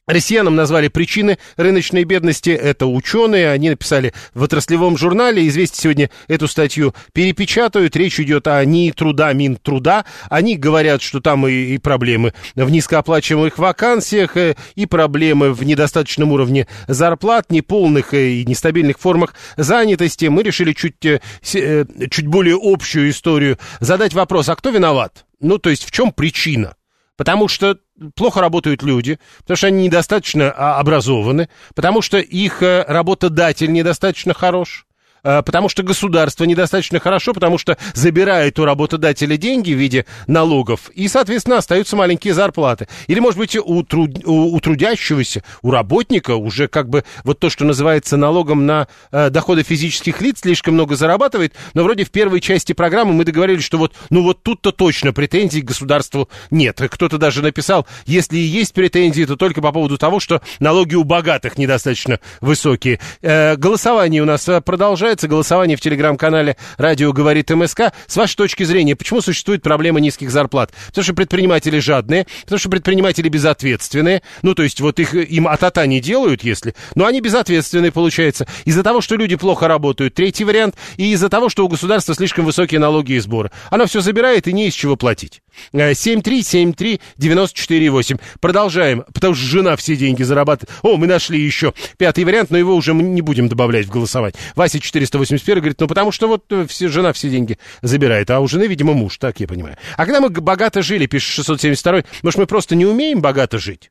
[0.06, 2.50] Россиянам назвали причины рыночной бедности.
[2.50, 3.50] Это ученые.
[3.50, 5.46] Они написали в отраслевом журнале.
[5.48, 7.96] Известия сегодня эту статью перепечатают.
[7.96, 10.04] Речь идет о НИИ труда, Минтруда.
[10.28, 16.32] Они говорят, что там и, и проблемы в низкооплачиваемых вакансиях, э, и проблемы в недостаточном
[16.32, 20.26] уровне зарплат, неполных э, и нестабильных формах занятости.
[20.26, 25.24] Мы решили чуть, э, чуть более общую историю задать вопрос, а кто виноват?
[25.40, 26.76] Ну, то есть в чем причина?
[27.16, 27.78] Потому что
[28.14, 34.34] плохо работают люди, потому что они недостаточно а, образованы, потому что их э, работодатель недостаточно
[34.34, 34.83] хорош,
[35.24, 41.08] потому что государство недостаточно хорошо, потому что забирает у работодателя деньги в виде налогов, и,
[41.08, 42.88] соответственно, остаются маленькие зарплаты.
[43.06, 47.64] Или, может быть, у, труд, у трудящегося, у работника уже как бы вот то, что
[47.64, 52.72] называется налогом на э, доходы физических лиц, слишком много зарабатывает, но вроде в первой части
[52.72, 56.80] программы мы договорились, что вот, ну вот тут-то точно претензий к государству нет.
[56.90, 61.04] Кто-то даже написал, если и есть претензии, то только по поводу того, что налоги у
[61.04, 63.00] богатых недостаточно высокие.
[63.22, 67.92] Э, голосование у нас э, продолжается продолжается голосование в телеграм-канале «Радио говорит МСК».
[68.06, 70.72] С вашей точки зрения, почему существует проблема низких зарплат?
[70.88, 75.86] Потому что предприниматели жадные, потому что предприниматели безответственные, ну, то есть вот их, им атата
[75.86, 80.74] не делают, если, но они безответственные, получается, из-за того, что люди плохо работают, третий вариант,
[80.96, 83.52] и из-за того, что у государства слишком высокие налоги и сборы.
[83.70, 85.43] Оно все забирает и не из чего платить.
[85.72, 88.14] 7373948.
[88.14, 90.74] Э, Продолжаем, потому что жена все деньги зарабатывает.
[90.82, 94.34] О, мы нашли еще пятый вариант, но его уже мы не будем добавлять в голосовать.
[94.54, 98.48] Вася 481 говорит, ну потому что вот э, все, жена все деньги забирает, а у
[98.48, 99.76] жены, видимо, муж, так я понимаю.
[99.96, 103.90] А когда мы богато жили, пишет 672 может, мы просто не умеем богато жить?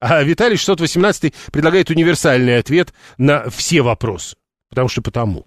[0.00, 4.36] А Виталий 618 предлагает универсальный ответ на все вопросы.
[4.68, 5.46] Потому что потому.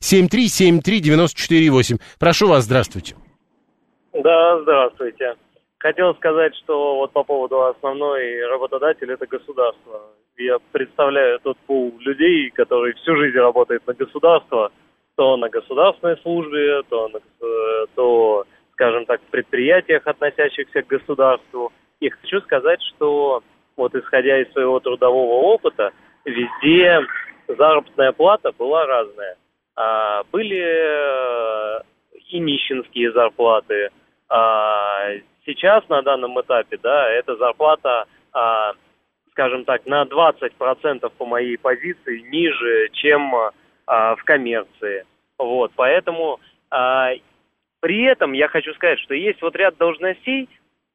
[0.00, 2.00] 7373948.
[2.18, 3.14] Прошу вас, здравствуйте.
[4.22, 5.34] Да, здравствуйте.
[5.78, 10.00] Хотел сказать, что вот по поводу основной работодатель это государство.
[10.38, 14.72] Я представляю тот пул людей, которые всю жизнь работают на государство,
[15.16, 17.20] то на государственной службе, то, на,
[17.94, 21.72] то скажем так, в предприятиях, относящихся к государству.
[22.00, 23.42] И хочу сказать, что
[23.76, 25.92] вот исходя из своего трудового опыта,
[26.24, 27.00] везде
[27.48, 29.36] заработная плата была разная.
[29.76, 31.80] А, были э,
[32.30, 33.90] и нищенские зарплаты,
[35.46, 38.72] сейчас на данном этапе, да, эта зарплата, а,
[39.30, 43.34] скажем так, на 20% по моей позиции ниже, чем
[43.86, 45.04] а, в коммерции.
[45.38, 47.12] Вот, поэтому а,
[47.80, 50.48] при этом я хочу сказать, что есть вот ряд должностей,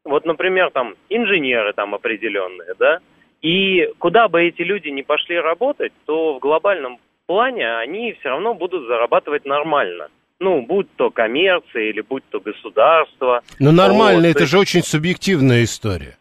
[0.04, 3.00] вот, например, там инженеры там определенные, да,
[3.41, 8.54] и куда бы эти люди не пошли работать, то в глобальном плане они все равно
[8.54, 10.10] будут зарабатывать нормально
[10.41, 13.41] ну, будь то коммерция или будь то государство.
[13.60, 16.17] Ну, нормально, вот, это же очень субъективная история.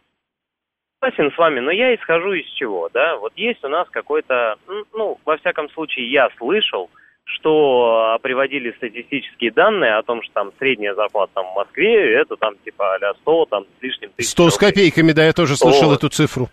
[1.01, 3.17] согласен с вами, но я исхожу из чего, да?
[3.17, 4.57] Вот есть у нас какой-то,
[4.93, 6.91] ну, во всяком случае, я слышал,
[7.25, 12.55] что приводили статистические данные о том, что там средняя зарплата там, в Москве, это там
[12.63, 15.99] типа а 100 там с лишним тысяч 100 с копейками, да, я тоже слышал вот.
[15.99, 16.49] эту цифру.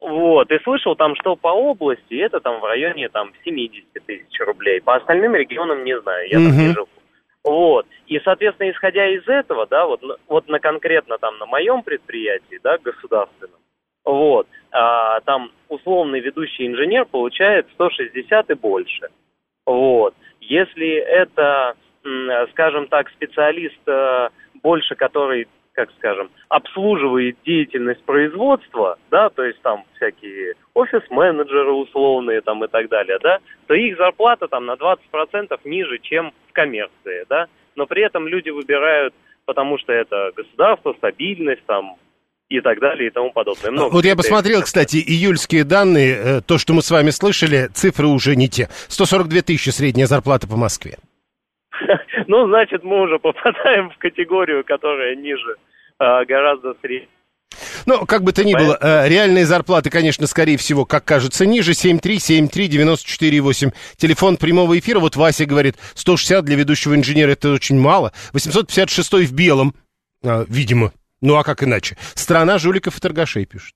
[0.00, 4.80] Вот, и слышал там, что по области это там в районе там 70 тысяч рублей.
[4.80, 6.48] По остальным регионам не знаю, я угу.
[6.48, 6.88] там не живу.
[7.44, 7.86] Вот.
[8.06, 12.78] И, соответственно, исходя из этого, да, вот, вот на конкретно там на моем предприятии, да,
[12.78, 13.60] государственном,
[14.04, 19.08] вот, а, там условный ведущий инженер получает 160 и больше.
[19.66, 20.14] Вот.
[20.40, 21.74] Если это,
[22.52, 24.30] скажем так, специалист э,
[24.62, 25.46] больше, который
[25.78, 32.88] как скажем, обслуживает деятельность производства, да, то есть там всякие офис-менеджеры условные там и так
[32.88, 33.38] далее, да,
[33.68, 34.98] то их зарплата там на 20%
[35.64, 39.14] ниже, чем в коммерции, да, но при этом люди выбирают,
[39.44, 41.94] потому что это государство, стабильность, там,
[42.48, 43.70] и так далее и тому подобное.
[43.70, 48.08] Много вот я посмотрел, кстати, июльские данные, э, то, что мы с вами слышали, цифры
[48.08, 48.68] уже не те.
[48.88, 50.96] 142 тысячи средняя зарплата по Москве.
[52.26, 55.67] Ну, значит, мы уже попадаем в категорию, которая ниже а,
[55.98, 57.08] гораздо средней.
[57.86, 61.72] Ну, как бы то ни было, э, реальные зарплаты, конечно, скорее всего, как кажется, ниже.
[61.72, 63.72] 7373948.
[63.96, 65.00] Телефон прямого эфира.
[65.00, 68.12] Вот Вася говорит, 160 для ведущего инженера это очень мало.
[68.32, 69.74] 856 в белом,
[70.22, 70.92] э, видимо.
[71.20, 71.96] Ну, а как иначе?
[72.14, 73.74] Страна жуликов и торгашей пишет.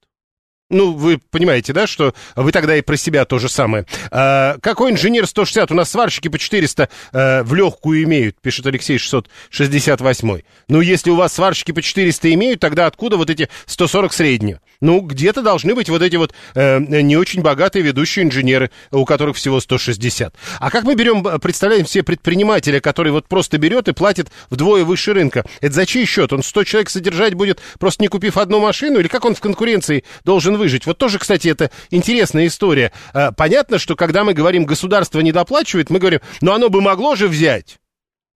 [0.72, 3.84] Ну, вы понимаете, да, что вы тогда и про себя то же самое.
[4.10, 5.70] А, какой инженер 160?
[5.70, 10.40] У нас сварщики по 400 а, в легкую имеют, пишет Алексей 668.
[10.68, 14.60] Ну, если у вас сварщики по 400 имеют, тогда откуда вот эти 140 средние?
[14.82, 19.36] Ну, где-то должны быть вот эти вот э, не очень богатые ведущие инженеры, у которых
[19.36, 20.34] всего 160.
[20.58, 25.14] А как мы берем, представляем все предпринимателя, который вот просто берет и платит вдвое выше
[25.14, 25.44] рынка?
[25.60, 26.32] Это за чей счет?
[26.32, 28.98] Он 100 человек содержать будет, просто не купив одну машину?
[28.98, 30.84] Или как он в конкуренции должен выжить.
[30.84, 32.90] Вот тоже, кстати, это интересная история.
[33.14, 37.14] А, понятно, что когда мы говорим, государство не доплачивает, мы говорим, но оно бы могло
[37.14, 37.78] же взять.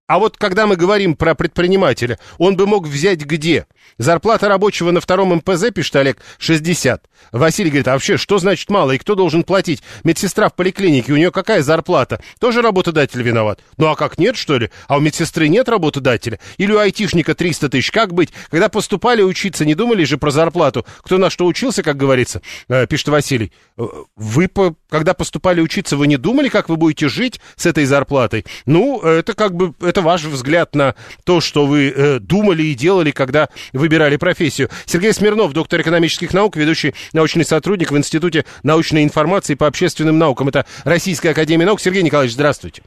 [0.09, 3.67] А вот когда мы говорим про предпринимателя, он бы мог взять где?
[3.99, 7.09] Зарплата рабочего на втором МПЗ, пишет Олег, 60.
[7.33, 8.93] Василий говорит, а вообще, что значит мало?
[8.93, 9.83] И кто должен платить?
[10.05, 12.21] Медсестра в поликлинике, у нее какая зарплата?
[12.39, 13.61] Тоже работодатель виноват?
[13.79, 14.71] Ну а как, нет, что ли?
[14.87, 16.39] А у медсестры нет работодателя?
[16.57, 17.91] Или у айтишника 300 тысяч?
[17.91, 18.33] Как быть?
[18.51, 20.87] Когда поступали учиться, не думали же про зарплату?
[21.03, 23.51] Кто на что учился, как говорится, э, пишет Василий.
[23.77, 23.83] Э,
[24.15, 24.49] вы,
[24.89, 28.45] когда поступали учиться, вы не думали, как вы будете жить с этой зарплатой?
[28.67, 33.13] Ну, это как бы, это ваш взгляд на то, что вы э, думали и делали,
[33.13, 34.69] когда выбирали профессию.
[34.85, 40.49] Сергей Смирнов, доктор экономических наук, ведущий научный сотрудник в Институте научной информации по общественным наукам.
[40.49, 41.81] Это Российская Академия Наук.
[41.81, 42.83] Сергей Николаевич, здравствуйте.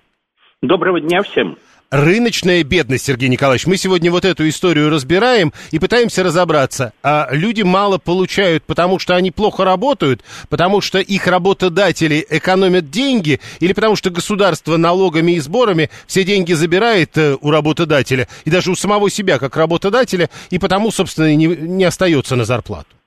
[0.62, 1.58] Доброго дня всем.
[1.91, 3.65] Рыночная бедность, Сергей Николаевич.
[3.65, 6.93] Мы сегодня вот эту историю разбираем и пытаемся разобраться.
[7.02, 13.39] А люди мало получают, потому что они плохо работают, потому что их работодатели экономят деньги,
[13.60, 18.69] или потому что государство налогами и сборами все деньги забирает э, у работодателя, и даже
[18.69, 22.99] у самого себя как работодателя, и потому, собственно, не, не остается на зарплату.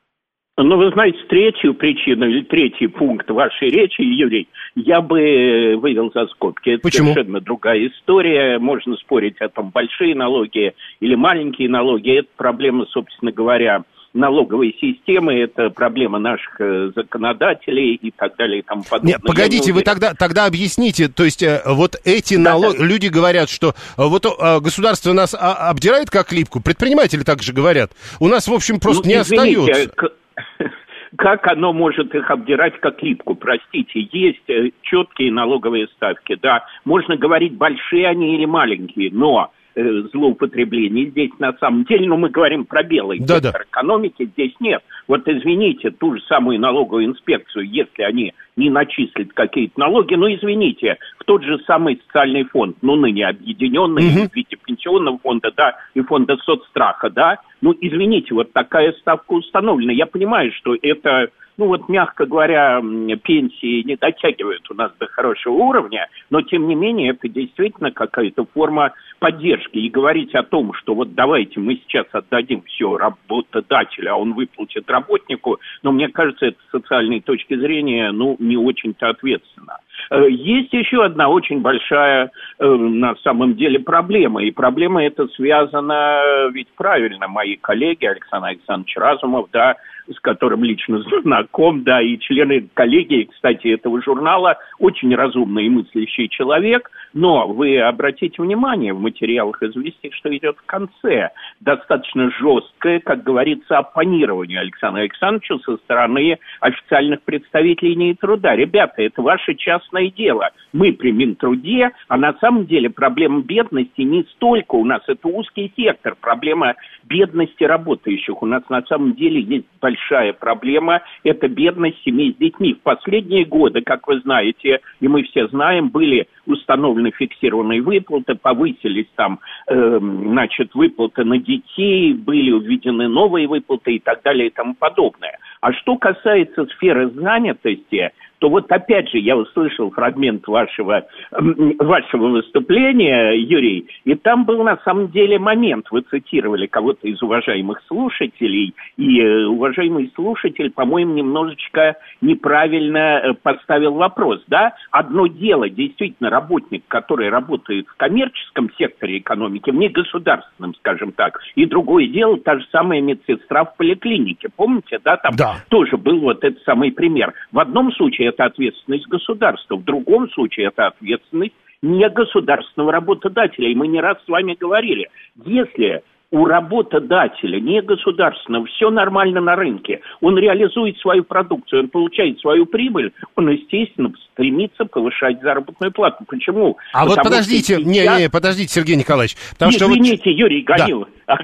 [0.59, 6.27] Ну, вы знаете, третью причину или третий пункт вашей речи, Юрий, я бы вывел за
[6.27, 6.71] скобки.
[6.71, 7.13] Это Почему?
[7.15, 8.59] совершенно другая история.
[8.59, 12.19] Можно спорить о том, большие налоги или маленькие налоги.
[12.19, 18.63] Это проблема, собственно говоря, налоговой системы, это проблема наших э, законодателей и так далее и
[18.63, 19.15] тому подобное.
[19.15, 22.85] Нет, погодите, вы тогда, тогда объясните, то есть э, вот эти да, налоги, да.
[22.85, 24.27] люди говорят, что э, вот
[24.61, 29.15] государство нас а, обдирает как липку, предприниматели также говорят, у нас, в общем, просто ну,
[29.15, 30.13] не извините, остается
[31.17, 33.35] как оно может их обдирать как липку?
[33.35, 36.65] Простите, есть э, четкие налоговые ставки, да.
[36.85, 42.29] Можно говорить, большие они или маленькие, но злоупотреблений здесь на самом деле, но ну, мы
[42.31, 43.65] говорим про белый да, сектор да.
[43.71, 44.83] экономики, здесь нет.
[45.09, 50.99] Вот извините, ту же самую налоговую инспекцию, если они не начислят какие-то налоги, ну извините,
[51.19, 54.29] в тот же самый социальный фонд, ну ныне объединенный угу.
[54.29, 59.93] в виде пенсионного фонда, да, и фонда соцстраха, да, ну извините, вот такая ставка установлена.
[59.93, 62.81] Я понимаю, что это ну вот, мягко говоря,
[63.23, 68.47] пенсии не дотягивают у нас до хорошего уровня, но, тем не менее, это действительно какая-то
[68.53, 69.79] форма поддержки.
[69.79, 74.89] И говорить о том, что вот давайте мы сейчас отдадим все работодателю, а он выплатит
[74.91, 79.79] работнику, но мне кажется, это с социальной точки зрения, ну, не очень-то ответственно.
[80.11, 84.43] Э, есть еще одна очень большая э, на самом деле проблема.
[84.43, 89.77] И проблема эта связана, ведь правильно, мои коллеги, Александр Александрович Разумов, да,
[90.09, 96.29] с которым лично знаком, да, и члены коллегии, кстати, этого журнала, очень разумный и мыслящий
[96.29, 101.31] человек, но вы обратите внимание в материалах известий, что идет в конце.
[101.61, 108.57] Достаточно жесткое, как говорится, оппонирование Александра Александровича со стороны официальных представителей линии труда.
[108.57, 110.51] Ребята, это ваше частное дело.
[110.73, 115.73] Мы при Минтруде, а на самом деле проблема бедности не столько у нас, это узкий
[115.77, 116.75] сектор, проблема
[117.05, 118.43] бедности работающих.
[118.43, 122.75] У нас на самом деле есть большая проблема, это бедность семей с детьми.
[122.75, 129.09] В последние годы, как вы знаете, и мы все знаем, были установлены фиксированные выплаты, повысились
[129.17, 134.75] там, э, значит, выплаты на детей, были введены новые выплаты и так далее и тому
[134.75, 135.39] подобное.
[135.63, 138.11] А что касается сферы занятости,
[138.43, 144.79] то вот опять же я услышал фрагмент вашего, вашего выступления, Юрий, и там был на
[144.79, 151.95] самом деле момент, вы цитировали кого-то из уважаемых слушателей, и э, уважаемый слушатель, по-моему, немножечко
[152.21, 154.75] неправильно э, поставил вопрос, да?
[154.91, 161.65] Одно дело, действительно, работник, который работает в коммерческом секторе экономики, в негосударственном, скажем так, и
[161.65, 165.52] другое дело, та же самая медсестра в поликлинике, помните, да, там да.
[165.69, 167.35] Тоже был вот этот самый пример.
[167.51, 173.69] В одном случае это ответственность государства, в другом случае это ответственность не государственного работодателя.
[173.69, 175.09] И мы не раз с вами говорили,
[175.45, 176.03] если
[176.33, 180.01] у работодателя, не государственного, все нормально на рынке.
[180.23, 186.25] Он реализует свою продукцию, он получает свою прибыль, он, естественно, стремится повышать заработную плату.
[186.27, 186.79] Почему?
[186.95, 187.87] А Потому вот подождите, сейчас...
[187.87, 189.37] не, не, подождите, Сергей Николаевич.
[189.51, 190.39] Потому Извините, что вот...
[190.39, 191.09] Юрий Ганилов.
[191.27, 191.37] Да.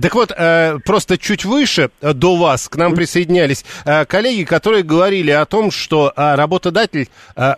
[0.00, 4.82] Так вот, э, просто чуть выше э, до вас к нам присоединялись э, коллеги, которые
[4.82, 7.08] говорили о том, что работодатель,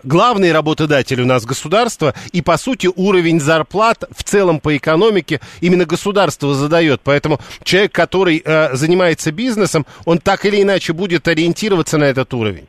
[0.03, 5.85] главный работодатель у нас государство, и, по сути, уровень зарплат в целом по экономике именно
[5.85, 7.01] государство задает.
[7.03, 8.43] Поэтому человек, который
[8.73, 12.67] занимается бизнесом, он так или иначе будет ориентироваться на этот уровень.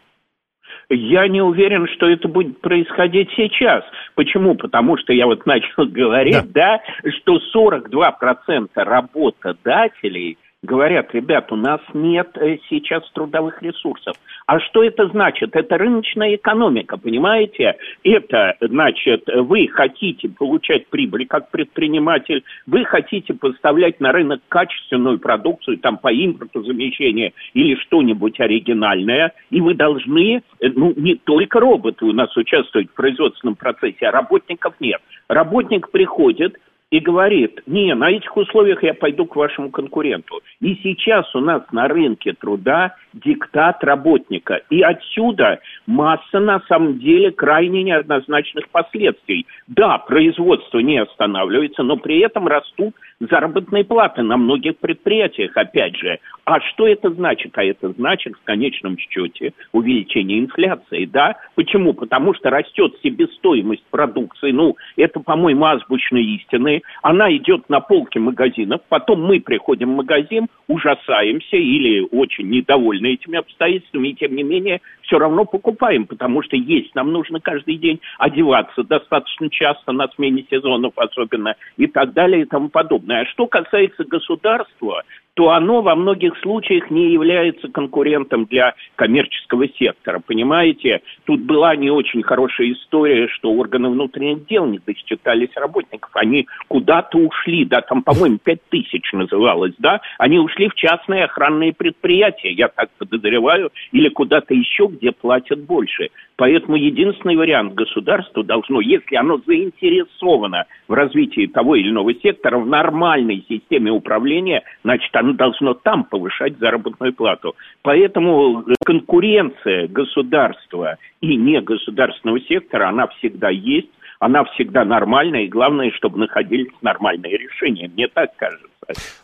[0.88, 3.84] Я не уверен, что это будет происходить сейчас.
[4.16, 4.56] Почему?
[4.56, 11.80] Потому что я вот начал говорить, да, да что 42% работодателей– говорят, ребят, у нас
[11.94, 14.14] нет э, сейчас трудовых ресурсов.
[14.46, 15.56] А что это значит?
[15.56, 17.76] Это рыночная экономика, понимаете?
[18.04, 25.78] Это значит, вы хотите получать прибыль как предприниматель, вы хотите поставлять на рынок качественную продукцию,
[25.78, 32.04] там по импорту замещения или что-нибудь оригинальное, и вы должны, э, ну, не только роботы
[32.04, 35.00] у нас участвуют в производственном процессе, а работников нет.
[35.28, 36.58] Работник приходит,
[36.90, 40.40] и говорит, не, на этих условиях я пойду к вашему конкуренту.
[40.60, 44.60] И сейчас у нас на рынке труда диктат работника.
[44.70, 49.46] И отсюда масса, на самом деле, крайне неоднозначных последствий.
[49.68, 56.18] Да, производство не останавливается, но при этом растут заработные платы на многих предприятиях, опять же.
[56.44, 57.52] А что это значит?
[57.56, 61.36] А это значит в конечном счете увеличение инфляции, да?
[61.54, 61.92] Почему?
[61.92, 66.82] Потому что растет себестоимость продукции, ну, это, по-моему, азбучные истины.
[67.02, 73.38] Она идет на полке магазинов, потом мы приходим в магазин, ужасаемся или очень недовольны этими
[73.38, 78.00] обстоятельствами, и тем не менее все равно покупаем, потому что есть нам нужно каждый день
[78.18, 83.09] одеваться достаточно часто на смене сезонов особенно и так далее и тому подобное.
[83.10, 85.02] А что касается государства,
[85.34, 90.20] то оно во многих случаях не является конкурентом для коммерческого сектора.
[90.24, 96.10] Понимаете, тут была не очень хорошая история, что органы внутренних дел не досчитались работников.
[96.14, 101.72] Они куда-то ушли, да, там, по-моему, пять тысяч называлось, да, они ушли в частные охранные
[101.72, 106.10] предприятия, я так подозреваю, или куда-то еще, где платят больше.
[106.36, 112.66] Поэтому единственный вариант государству должно, если оно заинтересовано в развитии того или иного сектора, в
[112.66, 117.54] нормальной системе управления, значит, оно должно там повышать заработную плату.
[117.82, 126.18] Поэтому конкуренция государства и негосударственного сектора, она всегда есть, она всегда нормальная, и главное, чтобы
[126.18, 127.90] находились нормальные решения.
[127.94, 128.66] Мне так кажется.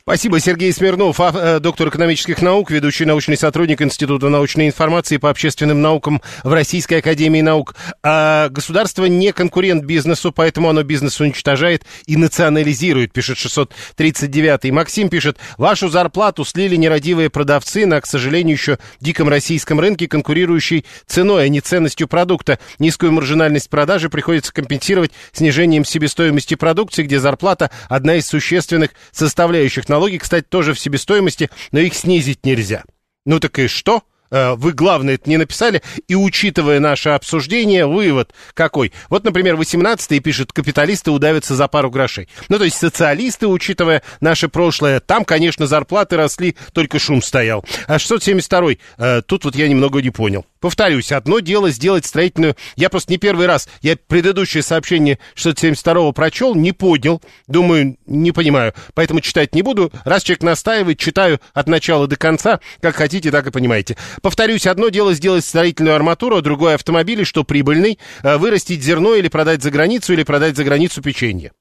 [0.08, 0.38] Спасибо.
[0.38, 6.22] Сергей Смирнов, э, доктор экономических наук, ведущий научный сотрудник Института научной информации по общественным наукам
[6.44, 7.74] в Российской Академии Наук.
[8.04, 14.70] А государство не конкурент бизнесу, поэтому оно бизнес уничтожает и национализирует, пишет 639-й.
[14.70, 20.84] Максим пишет, вашу зарплату слили нерадивые продавцы на, к сожалению, еще диком российском рынке, конкурирующий
[21.08, 22.60] ценой, а не ценностью продукта.
[22.78, 29.88] Низкую маржинальность продажи приходится компенсировать снижением себестоимости продукции, где зарплата одна из существенных составляющих.
[29.96, 32.84] Налоги, кстати, тоже в себестоимости, но их снизить нельзя.
[33.24, 34.02] Ну так и что?
[34.30, 35.82] Э, вы, главное, это не написали.
[36.08, 38.92] И учитывая наше обсуждение, вывод какой?
[39.08, 42.28] Вот, например, 18-й пишет, капиталисты удавятся за пару грошей.
[42.48, 47.64] Ну, то есть социалисты, учитывая наше прошлое, там, конечно, зарплаты росли, только шум стоял.
[47.86, 50.44] А 672-й, э, тут вот я немного не понял.
[50.60, 52.56] Повторюсь, одно дело сделать строительную...
[52.76, 58.74] Я просто не первый раз, я предыдущее сообщение 672-го прочел, не понял, думаю, не понимаю,
[58.94, 59.92] поэтому читать не буду.
[60.04, 63.96] Раз человек настаивает, читаю от начала до конца, как хотите, так и понимаете.
[64.22, 69.28] Повторюсь, одно дело сделать строительную арматуру, а другое автомобиль, что прибыльный, э, вырастить зерно или
[69.28, 71.52] продать за границу, или продать за границу печенье.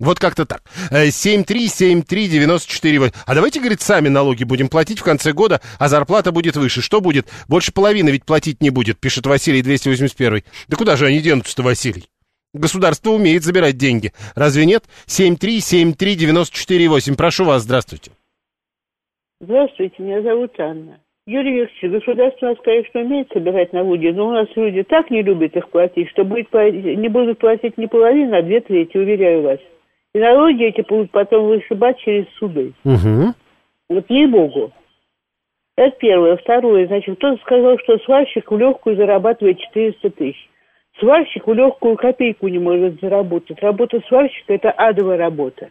[0.00, 0.62] Вот как-то так.
[0.90, 3.06] 7373948.
[3.06, 6.82] Э, а давайте, говорит, сами налоги будем платить в конце года, а зарплата будет выше.
[6.82, 7.28] Что будет?
[7.48, 10.42] Больше половины ведь платить не будет, пишет Василий 281.
[10.68, 12.08] Да куда же они денутся-то, Василий?
[12.52, 14.12] Государство умеет забирать деньги.
[14.34, 14.84] Разве нет?
[15.06, 17.14] 7373948.
[17.16, 18.10] Прошу вас, здравствуйте.
[19.40, 20.98] Здравствуйте, меня зовут Анна.
[21.26, 25.22] Юрий Викторович, государство у нас, конечно, умеет собирать налоги, но у нас люди так не
[25.22, 29.58] любят их платить, что будет, не будут платить не половину, а две трети, уверяю вас.
[30.14, 32.74] И налоги эти будут потом вышибать через суды.
[32.84, 33.32] Угу.
[33.88, 34.72] Вот ей-богу.
[35.76, 36.36] Это первое.
[36.36, 40.50] Второе, значит, кто-то сказал, что сварщик в легкую зарабатывает 400 тысяч.
[41.00, 43.60] Сварщик в легкую копейку не может заработать.
[43.62, 45.70] Работа сварщика– это адовая работа.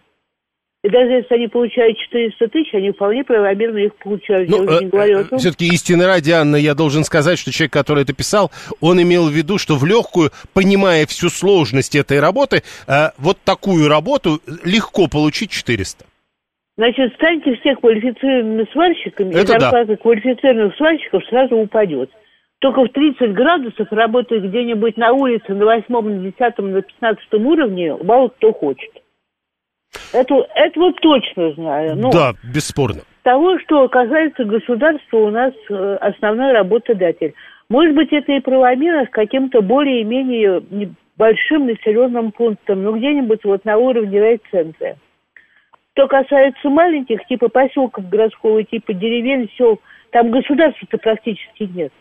[0.83, 4.49] И даже если они получают 400 тысяч, они вполне правомерно их получают.
[4.49, 8.51] Ну, э, э, все-таки истины ради, Анна, я должен сказать, что человек, который это писал,
[8.81, 13.87] он имел в виду, что в легкую, понимая всю сложность этой работы, э, вот такую
[13.87, 16.03] работу легко получить 400.
[16.75, 19.95] Значит, станьте все квалифицированными сварщиками, это и зарплата да.
[19.95, 22.09] квалифицированных сварщиков сразу упадет.
[22.59, 27.95] Только в 30 градусов работает где-нибудь на улице на 8, на 10, на 15 уровне,
[28.03, 29.02] мало кто хочет.
[30.11, 31.95] Это, это вот точно знаю.
[31.95, 33.01] Но да, бесспорно.
[33.23, 37.33] Того, что касается государства, у нас э, основной работодатель.
[37.69, 40.61] Может быть, это и правомерно с каким-то более-менее
[41.17, 44.97] большим населенным пунктом, но где-нибудь вот на уровне райцентра.
[45.93, 49.79] Что касается маленьких, типа поселков городского, типа деревень, сел,
[50.11, 51.91] там государства-то практически нет.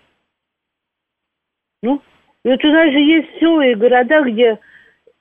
[1.83, 2.01] Ну,
[2.45, 4.59] вот у нас же есть села и города, где,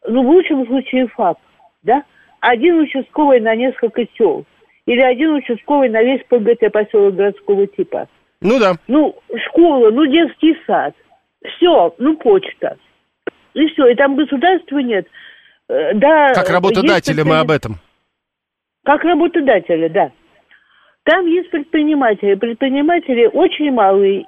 [0.08, 1.38] ну, в лучшем случае ФАП,
[1.84, 2.04] да,
[2.42, 4.46] один участковый на несколько сел.
[4.86, 8.10] Или один участковый на весь ПГТ поселок городского типа.
[8.42, 8.74] Ну да.
[8.88, 9.16] Ну,
[9.48, 10.94] школа, ну детский сад.
[11.46, 12.78] Все, ну почта.
[13.54, 15.08] И все, и там государства нет.
[15.70, 17.76] Э, да, как работодатели мы об этом.
[18.84, 20.12] Как работодатели, да.
[21.04, 22.36] Там есть предприниматели.
[22.36, 24.26] Предприниматели очень малые.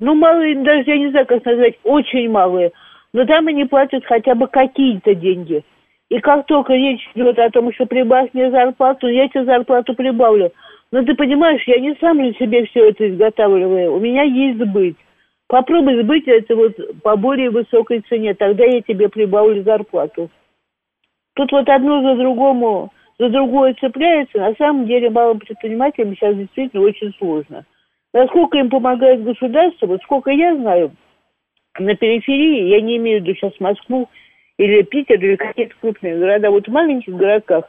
[0.00, 2.72] Ну, малые, даже я не знаю, как назвать, очень малые.
[3.12, 5.64] Но там они платят хотя бы какие-то деньги.
[6.10, 10.52] И как только речь идет о том, что прибавь мне зарплату, я тебе зарплату прибавлю.
[10.90, 13.94] Но ты понимаешь, я не сам же себе все это изготавливаю.
[13.94, 14.96] У меня есть сбыть.
[15.48, 20.30] Попробуй сбыть это вот по более высокой цене, тогда я тебе прибавлю зарплату.
[21.34, 24.38] Тут вот одно за другому, за другое цепляется.
[24.38, 27.64] На самом деле малым предпринимателям сейчас действительно очень сложно.
[28.14, 30.92] Насколько им помогает государство, вот сколько я знаю,
[31.78, 34.08] на периферии, я не имею в виду сейчас Москву,
[34.58, 36.50] или Питер, или какие-то крупные города.
[36.50, 37.64] Вот в маленьких городках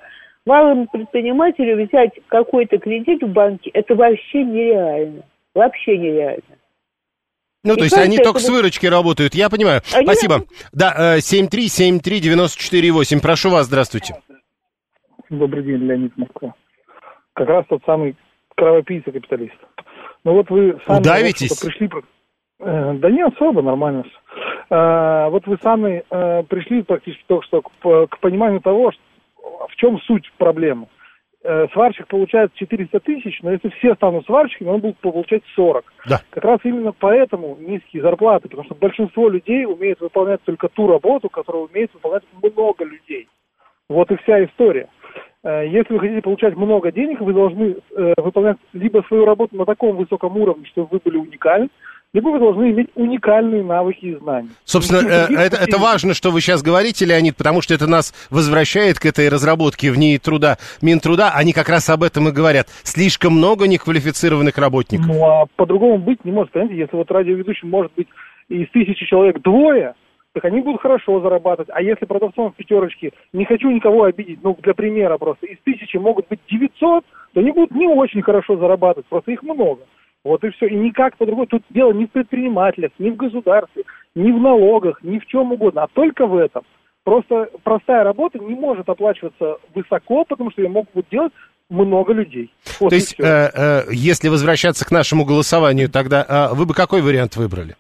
[0.45, 5.23] малым предпринимателю взять какой-то кредит в банке, это вообще нереально.
[5.53, 6.43] Вообще нереально.
[7.63, 8.25] Ну, и то есть они это...
[8.25, 9.81] только с выручки работают, я понимаю.
[9.93, 10.05] Они...
[10.05, 10.45] Спасибо.
[10.71, 14.15] Да, 7373948, э, прошу вас, здравствуйте.
[15.29, 16.55] Добрый день, Леонид Москва.
[17.33, 18.15] Как раз тот самый
[18.55, 19.57] кровопийца капиталист.
[20.23, 21.59] Ну вот вы сами Удавитесь?
[21.59, 21.89] пришли...
[22.60, 24.18] Э, да не особо, нормально все.
[24.70, 29.01] Э, вот вы сами э, пришли практически только что к, к пониманию того, что,
[29.70, 30.88] в чем суть проблемы.
[31.72, 35.86] Сварщик получает 400 тысяч, но если все станут сварщиками, он будет получать 40.
[36.10, 36.20] Да.
[36.32, 41.30] Как раз именно поэтому низкие зарплаты, потому что большинство людей умеет выполнять только ту работу,
[41.30, 43.30] которую умеет выполнять много людей.
[43.88, 44.89] Вот и вся история.
[45.45, 47.78] Если вы хотите получать много денег, вы должны
[48.18, 51.70] выполнять либо свою работу на таком высоком уровне, чтобы вы были уникальны,
[52.14, 54.49] либо вы должны иметь уникальные навыки и знания.
[54.66, 58.97] Собственно, э, это, это важно, что вы сейчас говорите, Леонид, потому что это нас возвращает
[58.99, 61.32] к этой разработке в НИИ труда, Минтруда.
[61.36, 62.68] Они как раз об этом и говорят.
[62.84, 65.07] Слишком много неквалифицированных работников.
[65.07, 66.51] Ну, а по-другому быть не может.
[66.51, 68.07] Понимаете, если вот радиоведущий может быть
[68.49, 69.93] из тысячи человек двое,
[70.34, 71.70] так они будут хорошо зарабатывать.
[71.72, 75.97] А если продавцом в пятерочке, не хочу никого обидеть, ну, для примера просто, из тысячи
[75.97, 77.03] могут быть 900,
[77.34, 79.82] то они будут не очень хорошо зарабатывать, просто их много.
[80.24, 80.67] Вот и все.
[80.67, 81.47] И никак по-другому.
[81.47, 83.84] Тут дело не в предпринимателях, не в государстве,
[84.15, 86.63] не в налогах, ни в чем угодно, а только в этом.
[87.03, 91.34] Просто простая работа не может оплачиваться высоко, потому что ее могут делать
[91.70, 92.51] много людей.
[92.80, 97.01] Вот То есть, э, э, если возвращаться к нашему голосованию, тогда э, вы бы какой
[97.01, 97.76] вариант выбрали?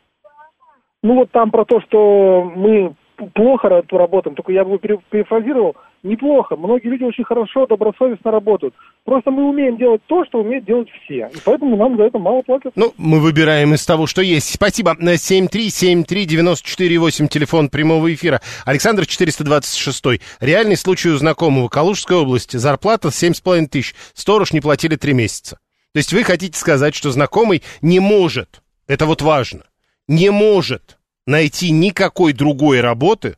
[1.01, 2.93] Ну вот там про то, что мы
[3.33, 6.55] плохо работаем, только я бы перефразировал, неплохо.
[6.55, 8.73] Многие люди очень хорошо, добросовестно работают.
[9.05, 11.29] Просто мы умеем делать то, что умеют делать все.
[11.33, 12.71] И поэтому нам за это мало платят.
[12.75, 14.53] Ну, мы выбираем из того, что есть.
[14.53, 14.95] Спасибо.
[14.99, 18.41] 7373948, телефон прямого эфира.
[18.65, 20.21] Александр 426.
[20.39, 21.69] Реальный случай у знакомого.
[21.69, 22.57] Калужская область.
[22.57, 23.95] Зарплата 7,5 тысяч.
[24.13, 25.57] Сторож не платили 3 месяца.
[25.91, 29.63] То есть вы хотите сказать, что знакомый не может, это вот важно,
[30.07, 30.98] не может
[31.29, 33.37] найти никакой другой работы,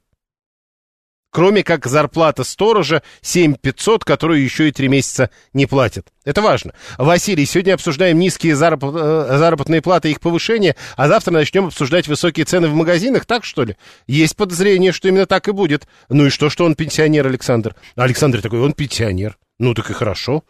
[1.29, 6.07] кроме как зарплата сторожа 7500, которую еще и три месяца не платят.
[6.23, 6.73] Это важно.
[6.97, 8.83] Василий, сегодня обсуждаем низкие зараб...
[8.83, 13.43] Э, заработные платы и их повышение, а завтра начнем обсуждать высокие цены в магазинах, так
[13.43, 13.77] что ли?
[14.07, 15.87] Есть подозрение, что именно так и будет.
[16.09, 17.75] Ну и что, что он пенсионер, Александр?
[17.95, 19.37] Александр такой, он пенсионер.
[19.59, 20.43] Ну так и хорошо.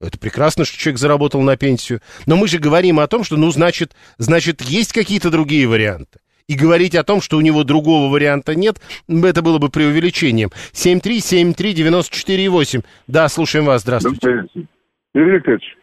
[0.00, 2.00] Это прекрасно, что человек заработал на пенсию.
[2.24, 6.20] Но мы же говорим о том, что, ну, значит, значит, есть какие-то другие варианты
[6.50, 10.48] и говорить о том, что у него другого варианта нет, это было бы преувеличением.
[10.72, 12.82] 7373948.
[13.06, 13.82] Да, слушаем вас.
[13.82, 14.46] Здравствуйте.
[15.14, 15.76] Юрий Викторович,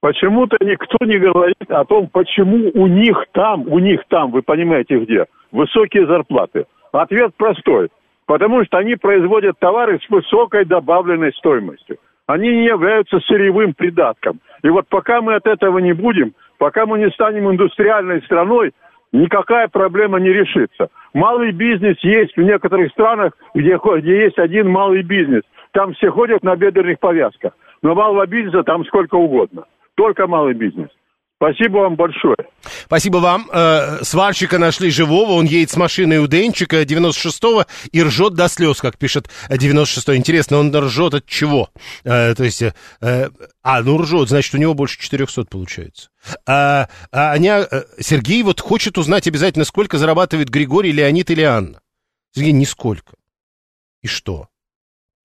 [0.00, 4.98] почему-то никто не говорит о том, почему у них там, у них там, вы понимаете
[4.98, 6.64] где, высокие зарплаты.
[6.92, 7.90] Ответ простой.
[8.24, 11.98] Потому что они производят товары с высокой добавленной стоимостью.
[12.26, 14.40] Они не являются сырьевым придатком.
[14.62, 18.72] И вот пока мы от этого не будем, пока мы не станем индустриальной страной,
[19.14, 20.88] никакая проблема не решится.
[21.14, 25.42] Малый бизнес есть в некоторых странах, где, где есть один малый бизнес.
[25.72, 27.52] Там все ходят на бедренных повязках.
[27.82, 29.64] Но малого бизнеса там сколько угодно.
[29.94, 30.88] Только малый бизнес.
[31.36, 32.36] Спасибо вам большое.
[32.86, 33.50] Спасибо вам.
[33.52, 38.80] Э, сварщика нашли живого, он едет с машиной у Денчика 96-го и ржет до слез,
[38.80, 40.16] как пишет 96-й.
[40.16, 41.70] Интересно, он ржет от чего?
[42.04, 42.72] Э, то есть, э,
[43.62, 46.08] а, ну ржет, значит, у него больше 400 получается.
[46.46, 47.68] А, а Аня,
[47.98, 51.80] Сергей вот хочет узнать обязательно, сколько зарабатывает Григорий, Леонид или Анна.
[52.32, 53.16] Сергей, нисколько.
[54.02, 54.48] И что?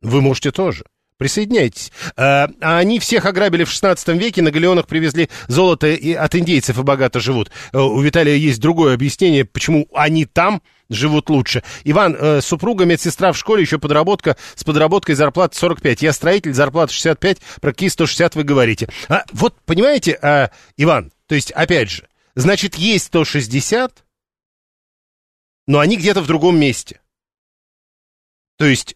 [0.01, 0.85] Вы можете тоже.
[1.19, 1.91] Присоединяйтесь.
[2.15, 6.79] А, а они всех ограбили в 16 веке, на галеонах привезли золото и от индейцев
[6.79, 7.51] и богато живут.
[7.73, 11.61] Э, у Виталия есть другое объяснение, почему они там живут лучше.
[11.83, 16.01] Иван, э, супруга медсестра в школе, еще подработка, с подработкой зарплата 45.
[16.01, 18.87] Я строитель, зарплата 65, про какие 160 вы говорите.
[19.09, 24.05] А, вот, понимаете, а, Иван, то есть, опять же, значит, есть 160,
[25.67, 27.01] но они где-то в другом месте.
[28.57, 28.95] То есть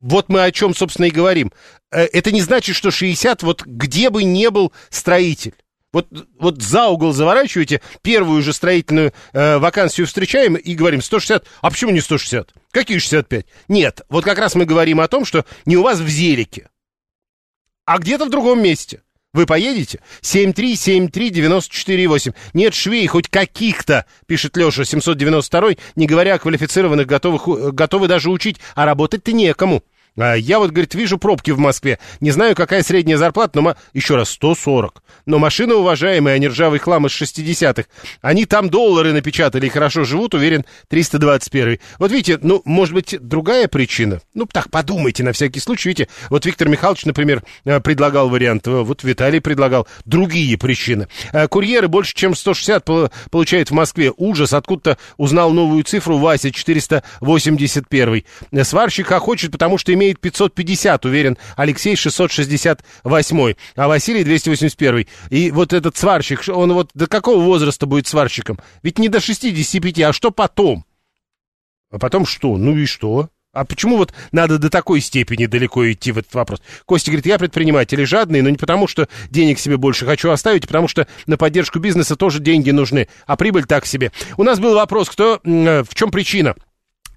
[0.00, 1.52] вот мы о чем, собственно, и говорим.
[1.90, 5.54] Э, это не значит, что 60, вот где бы не был строитель.
[5.92, 6.06] Вот,
[6.38, 11.44] вот за угол заворачиваете, первую же строительную э, вакансию встречаем и говорим 160.
[11.60, 12.54] А почему не 160?
[12.70, 13.46] Какие 65?
[13.68, 16.68] Нет, вот как раз мы говорим о том, что не у вас в Зелике,
[17.86, 19.02] а где-то в другом месте.
[19.32, 20.00] Вы поедете?
[20.22, 22.34] 7373948.
[22.52, 28.28] Нет швей хоть каких-то, пишет Леша 792, не говоря о квалифицированных, готовых, э, готовы даже
[28.30, 29.84] учить, а работать-то некому.
[30.16, 31.98] А я вот, говорит, вижу пробки в Москве.
[32.20, 33.76] Не знаю, какая средняя зарплата, но...
[33.94, 35.02] Еще раз, 140.
[35.26, 37.84] Но машины уважаемые, а не ржавый хлам из 60-х.
[38.20, 41.78] Они там доллары напечатали и хорошо живут, уверен, 321.
[41.98, 44.20] Вот видите, ну, может быть, другая причина?
[44.34, 45.88] Ну, так, подумайте на всякий случай.
[45.90, 51.08] Видите, вот Виктор Михайлович, например, э, предлагал вариант, э, вот Виталий предлагал другие причины.
[51.32, 52.84] Э, курьеры больше, чем 160
[53.30, 54.12] получают в Москве.
[54.16, 58.24] Ужас, откуда-то узнал новую цифру Вася, 481.
[58.64, 65.06] Сварщик хочет, потому что имеет 550, уверен, Алексей 668, а Василий 281.
[65.28, 68.58] И вот этот сварщик, он вот до какого возраста будет сварщиком?
[68.82, 70.84] Ведь не до 65, а что потом?
[71.90, 72.56] А потом что?
[72.56, 73.28] Ну и что?
[73.52, 76.62] А почему вот надо до такой степени далеко идти в этот вопрос?
[76.86, 80.64] Костя говорит, я предприниматель и жадный, но не потому, что денег себе больше хочу оставить,
[80.64, 84.12] а потому что на поддержку бизнеса тоже деньги нужны, а прибыль так себе.
[84.36, 86.54] У нас был вопрос, кто, э, в чем причина?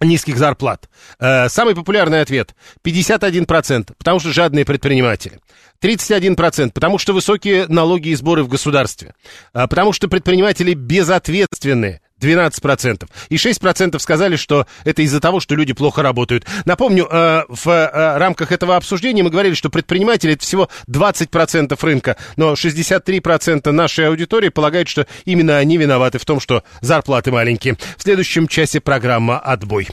[0.03, 0.89] Низких зарплат.
[1.19, 5.39] Э, самый популярный ответ 51%, потому что жадные предприниматели.
[5.81, 9.13] 31%, потому что высокие налоги и сборы в государстве.
[9.53, 12.01] Э, потому что предприниматели безответственные.
[12.23, 13.07] 12%.
[13.29, 16.45] И 6% сказали, что это из-за того, что люди плохо работают.
[16.65, 22.17] Напомню, э, в э, рамках этого обсуждения мы говорили, что предприниматели это всего 20% рынка,
[22.35, 27.77] но 63% нашей аудитории полагают, что именно они виноваты в том, что зарплаты маленькие.
[27.97, 29.87] В следующем часе программа «Отбой».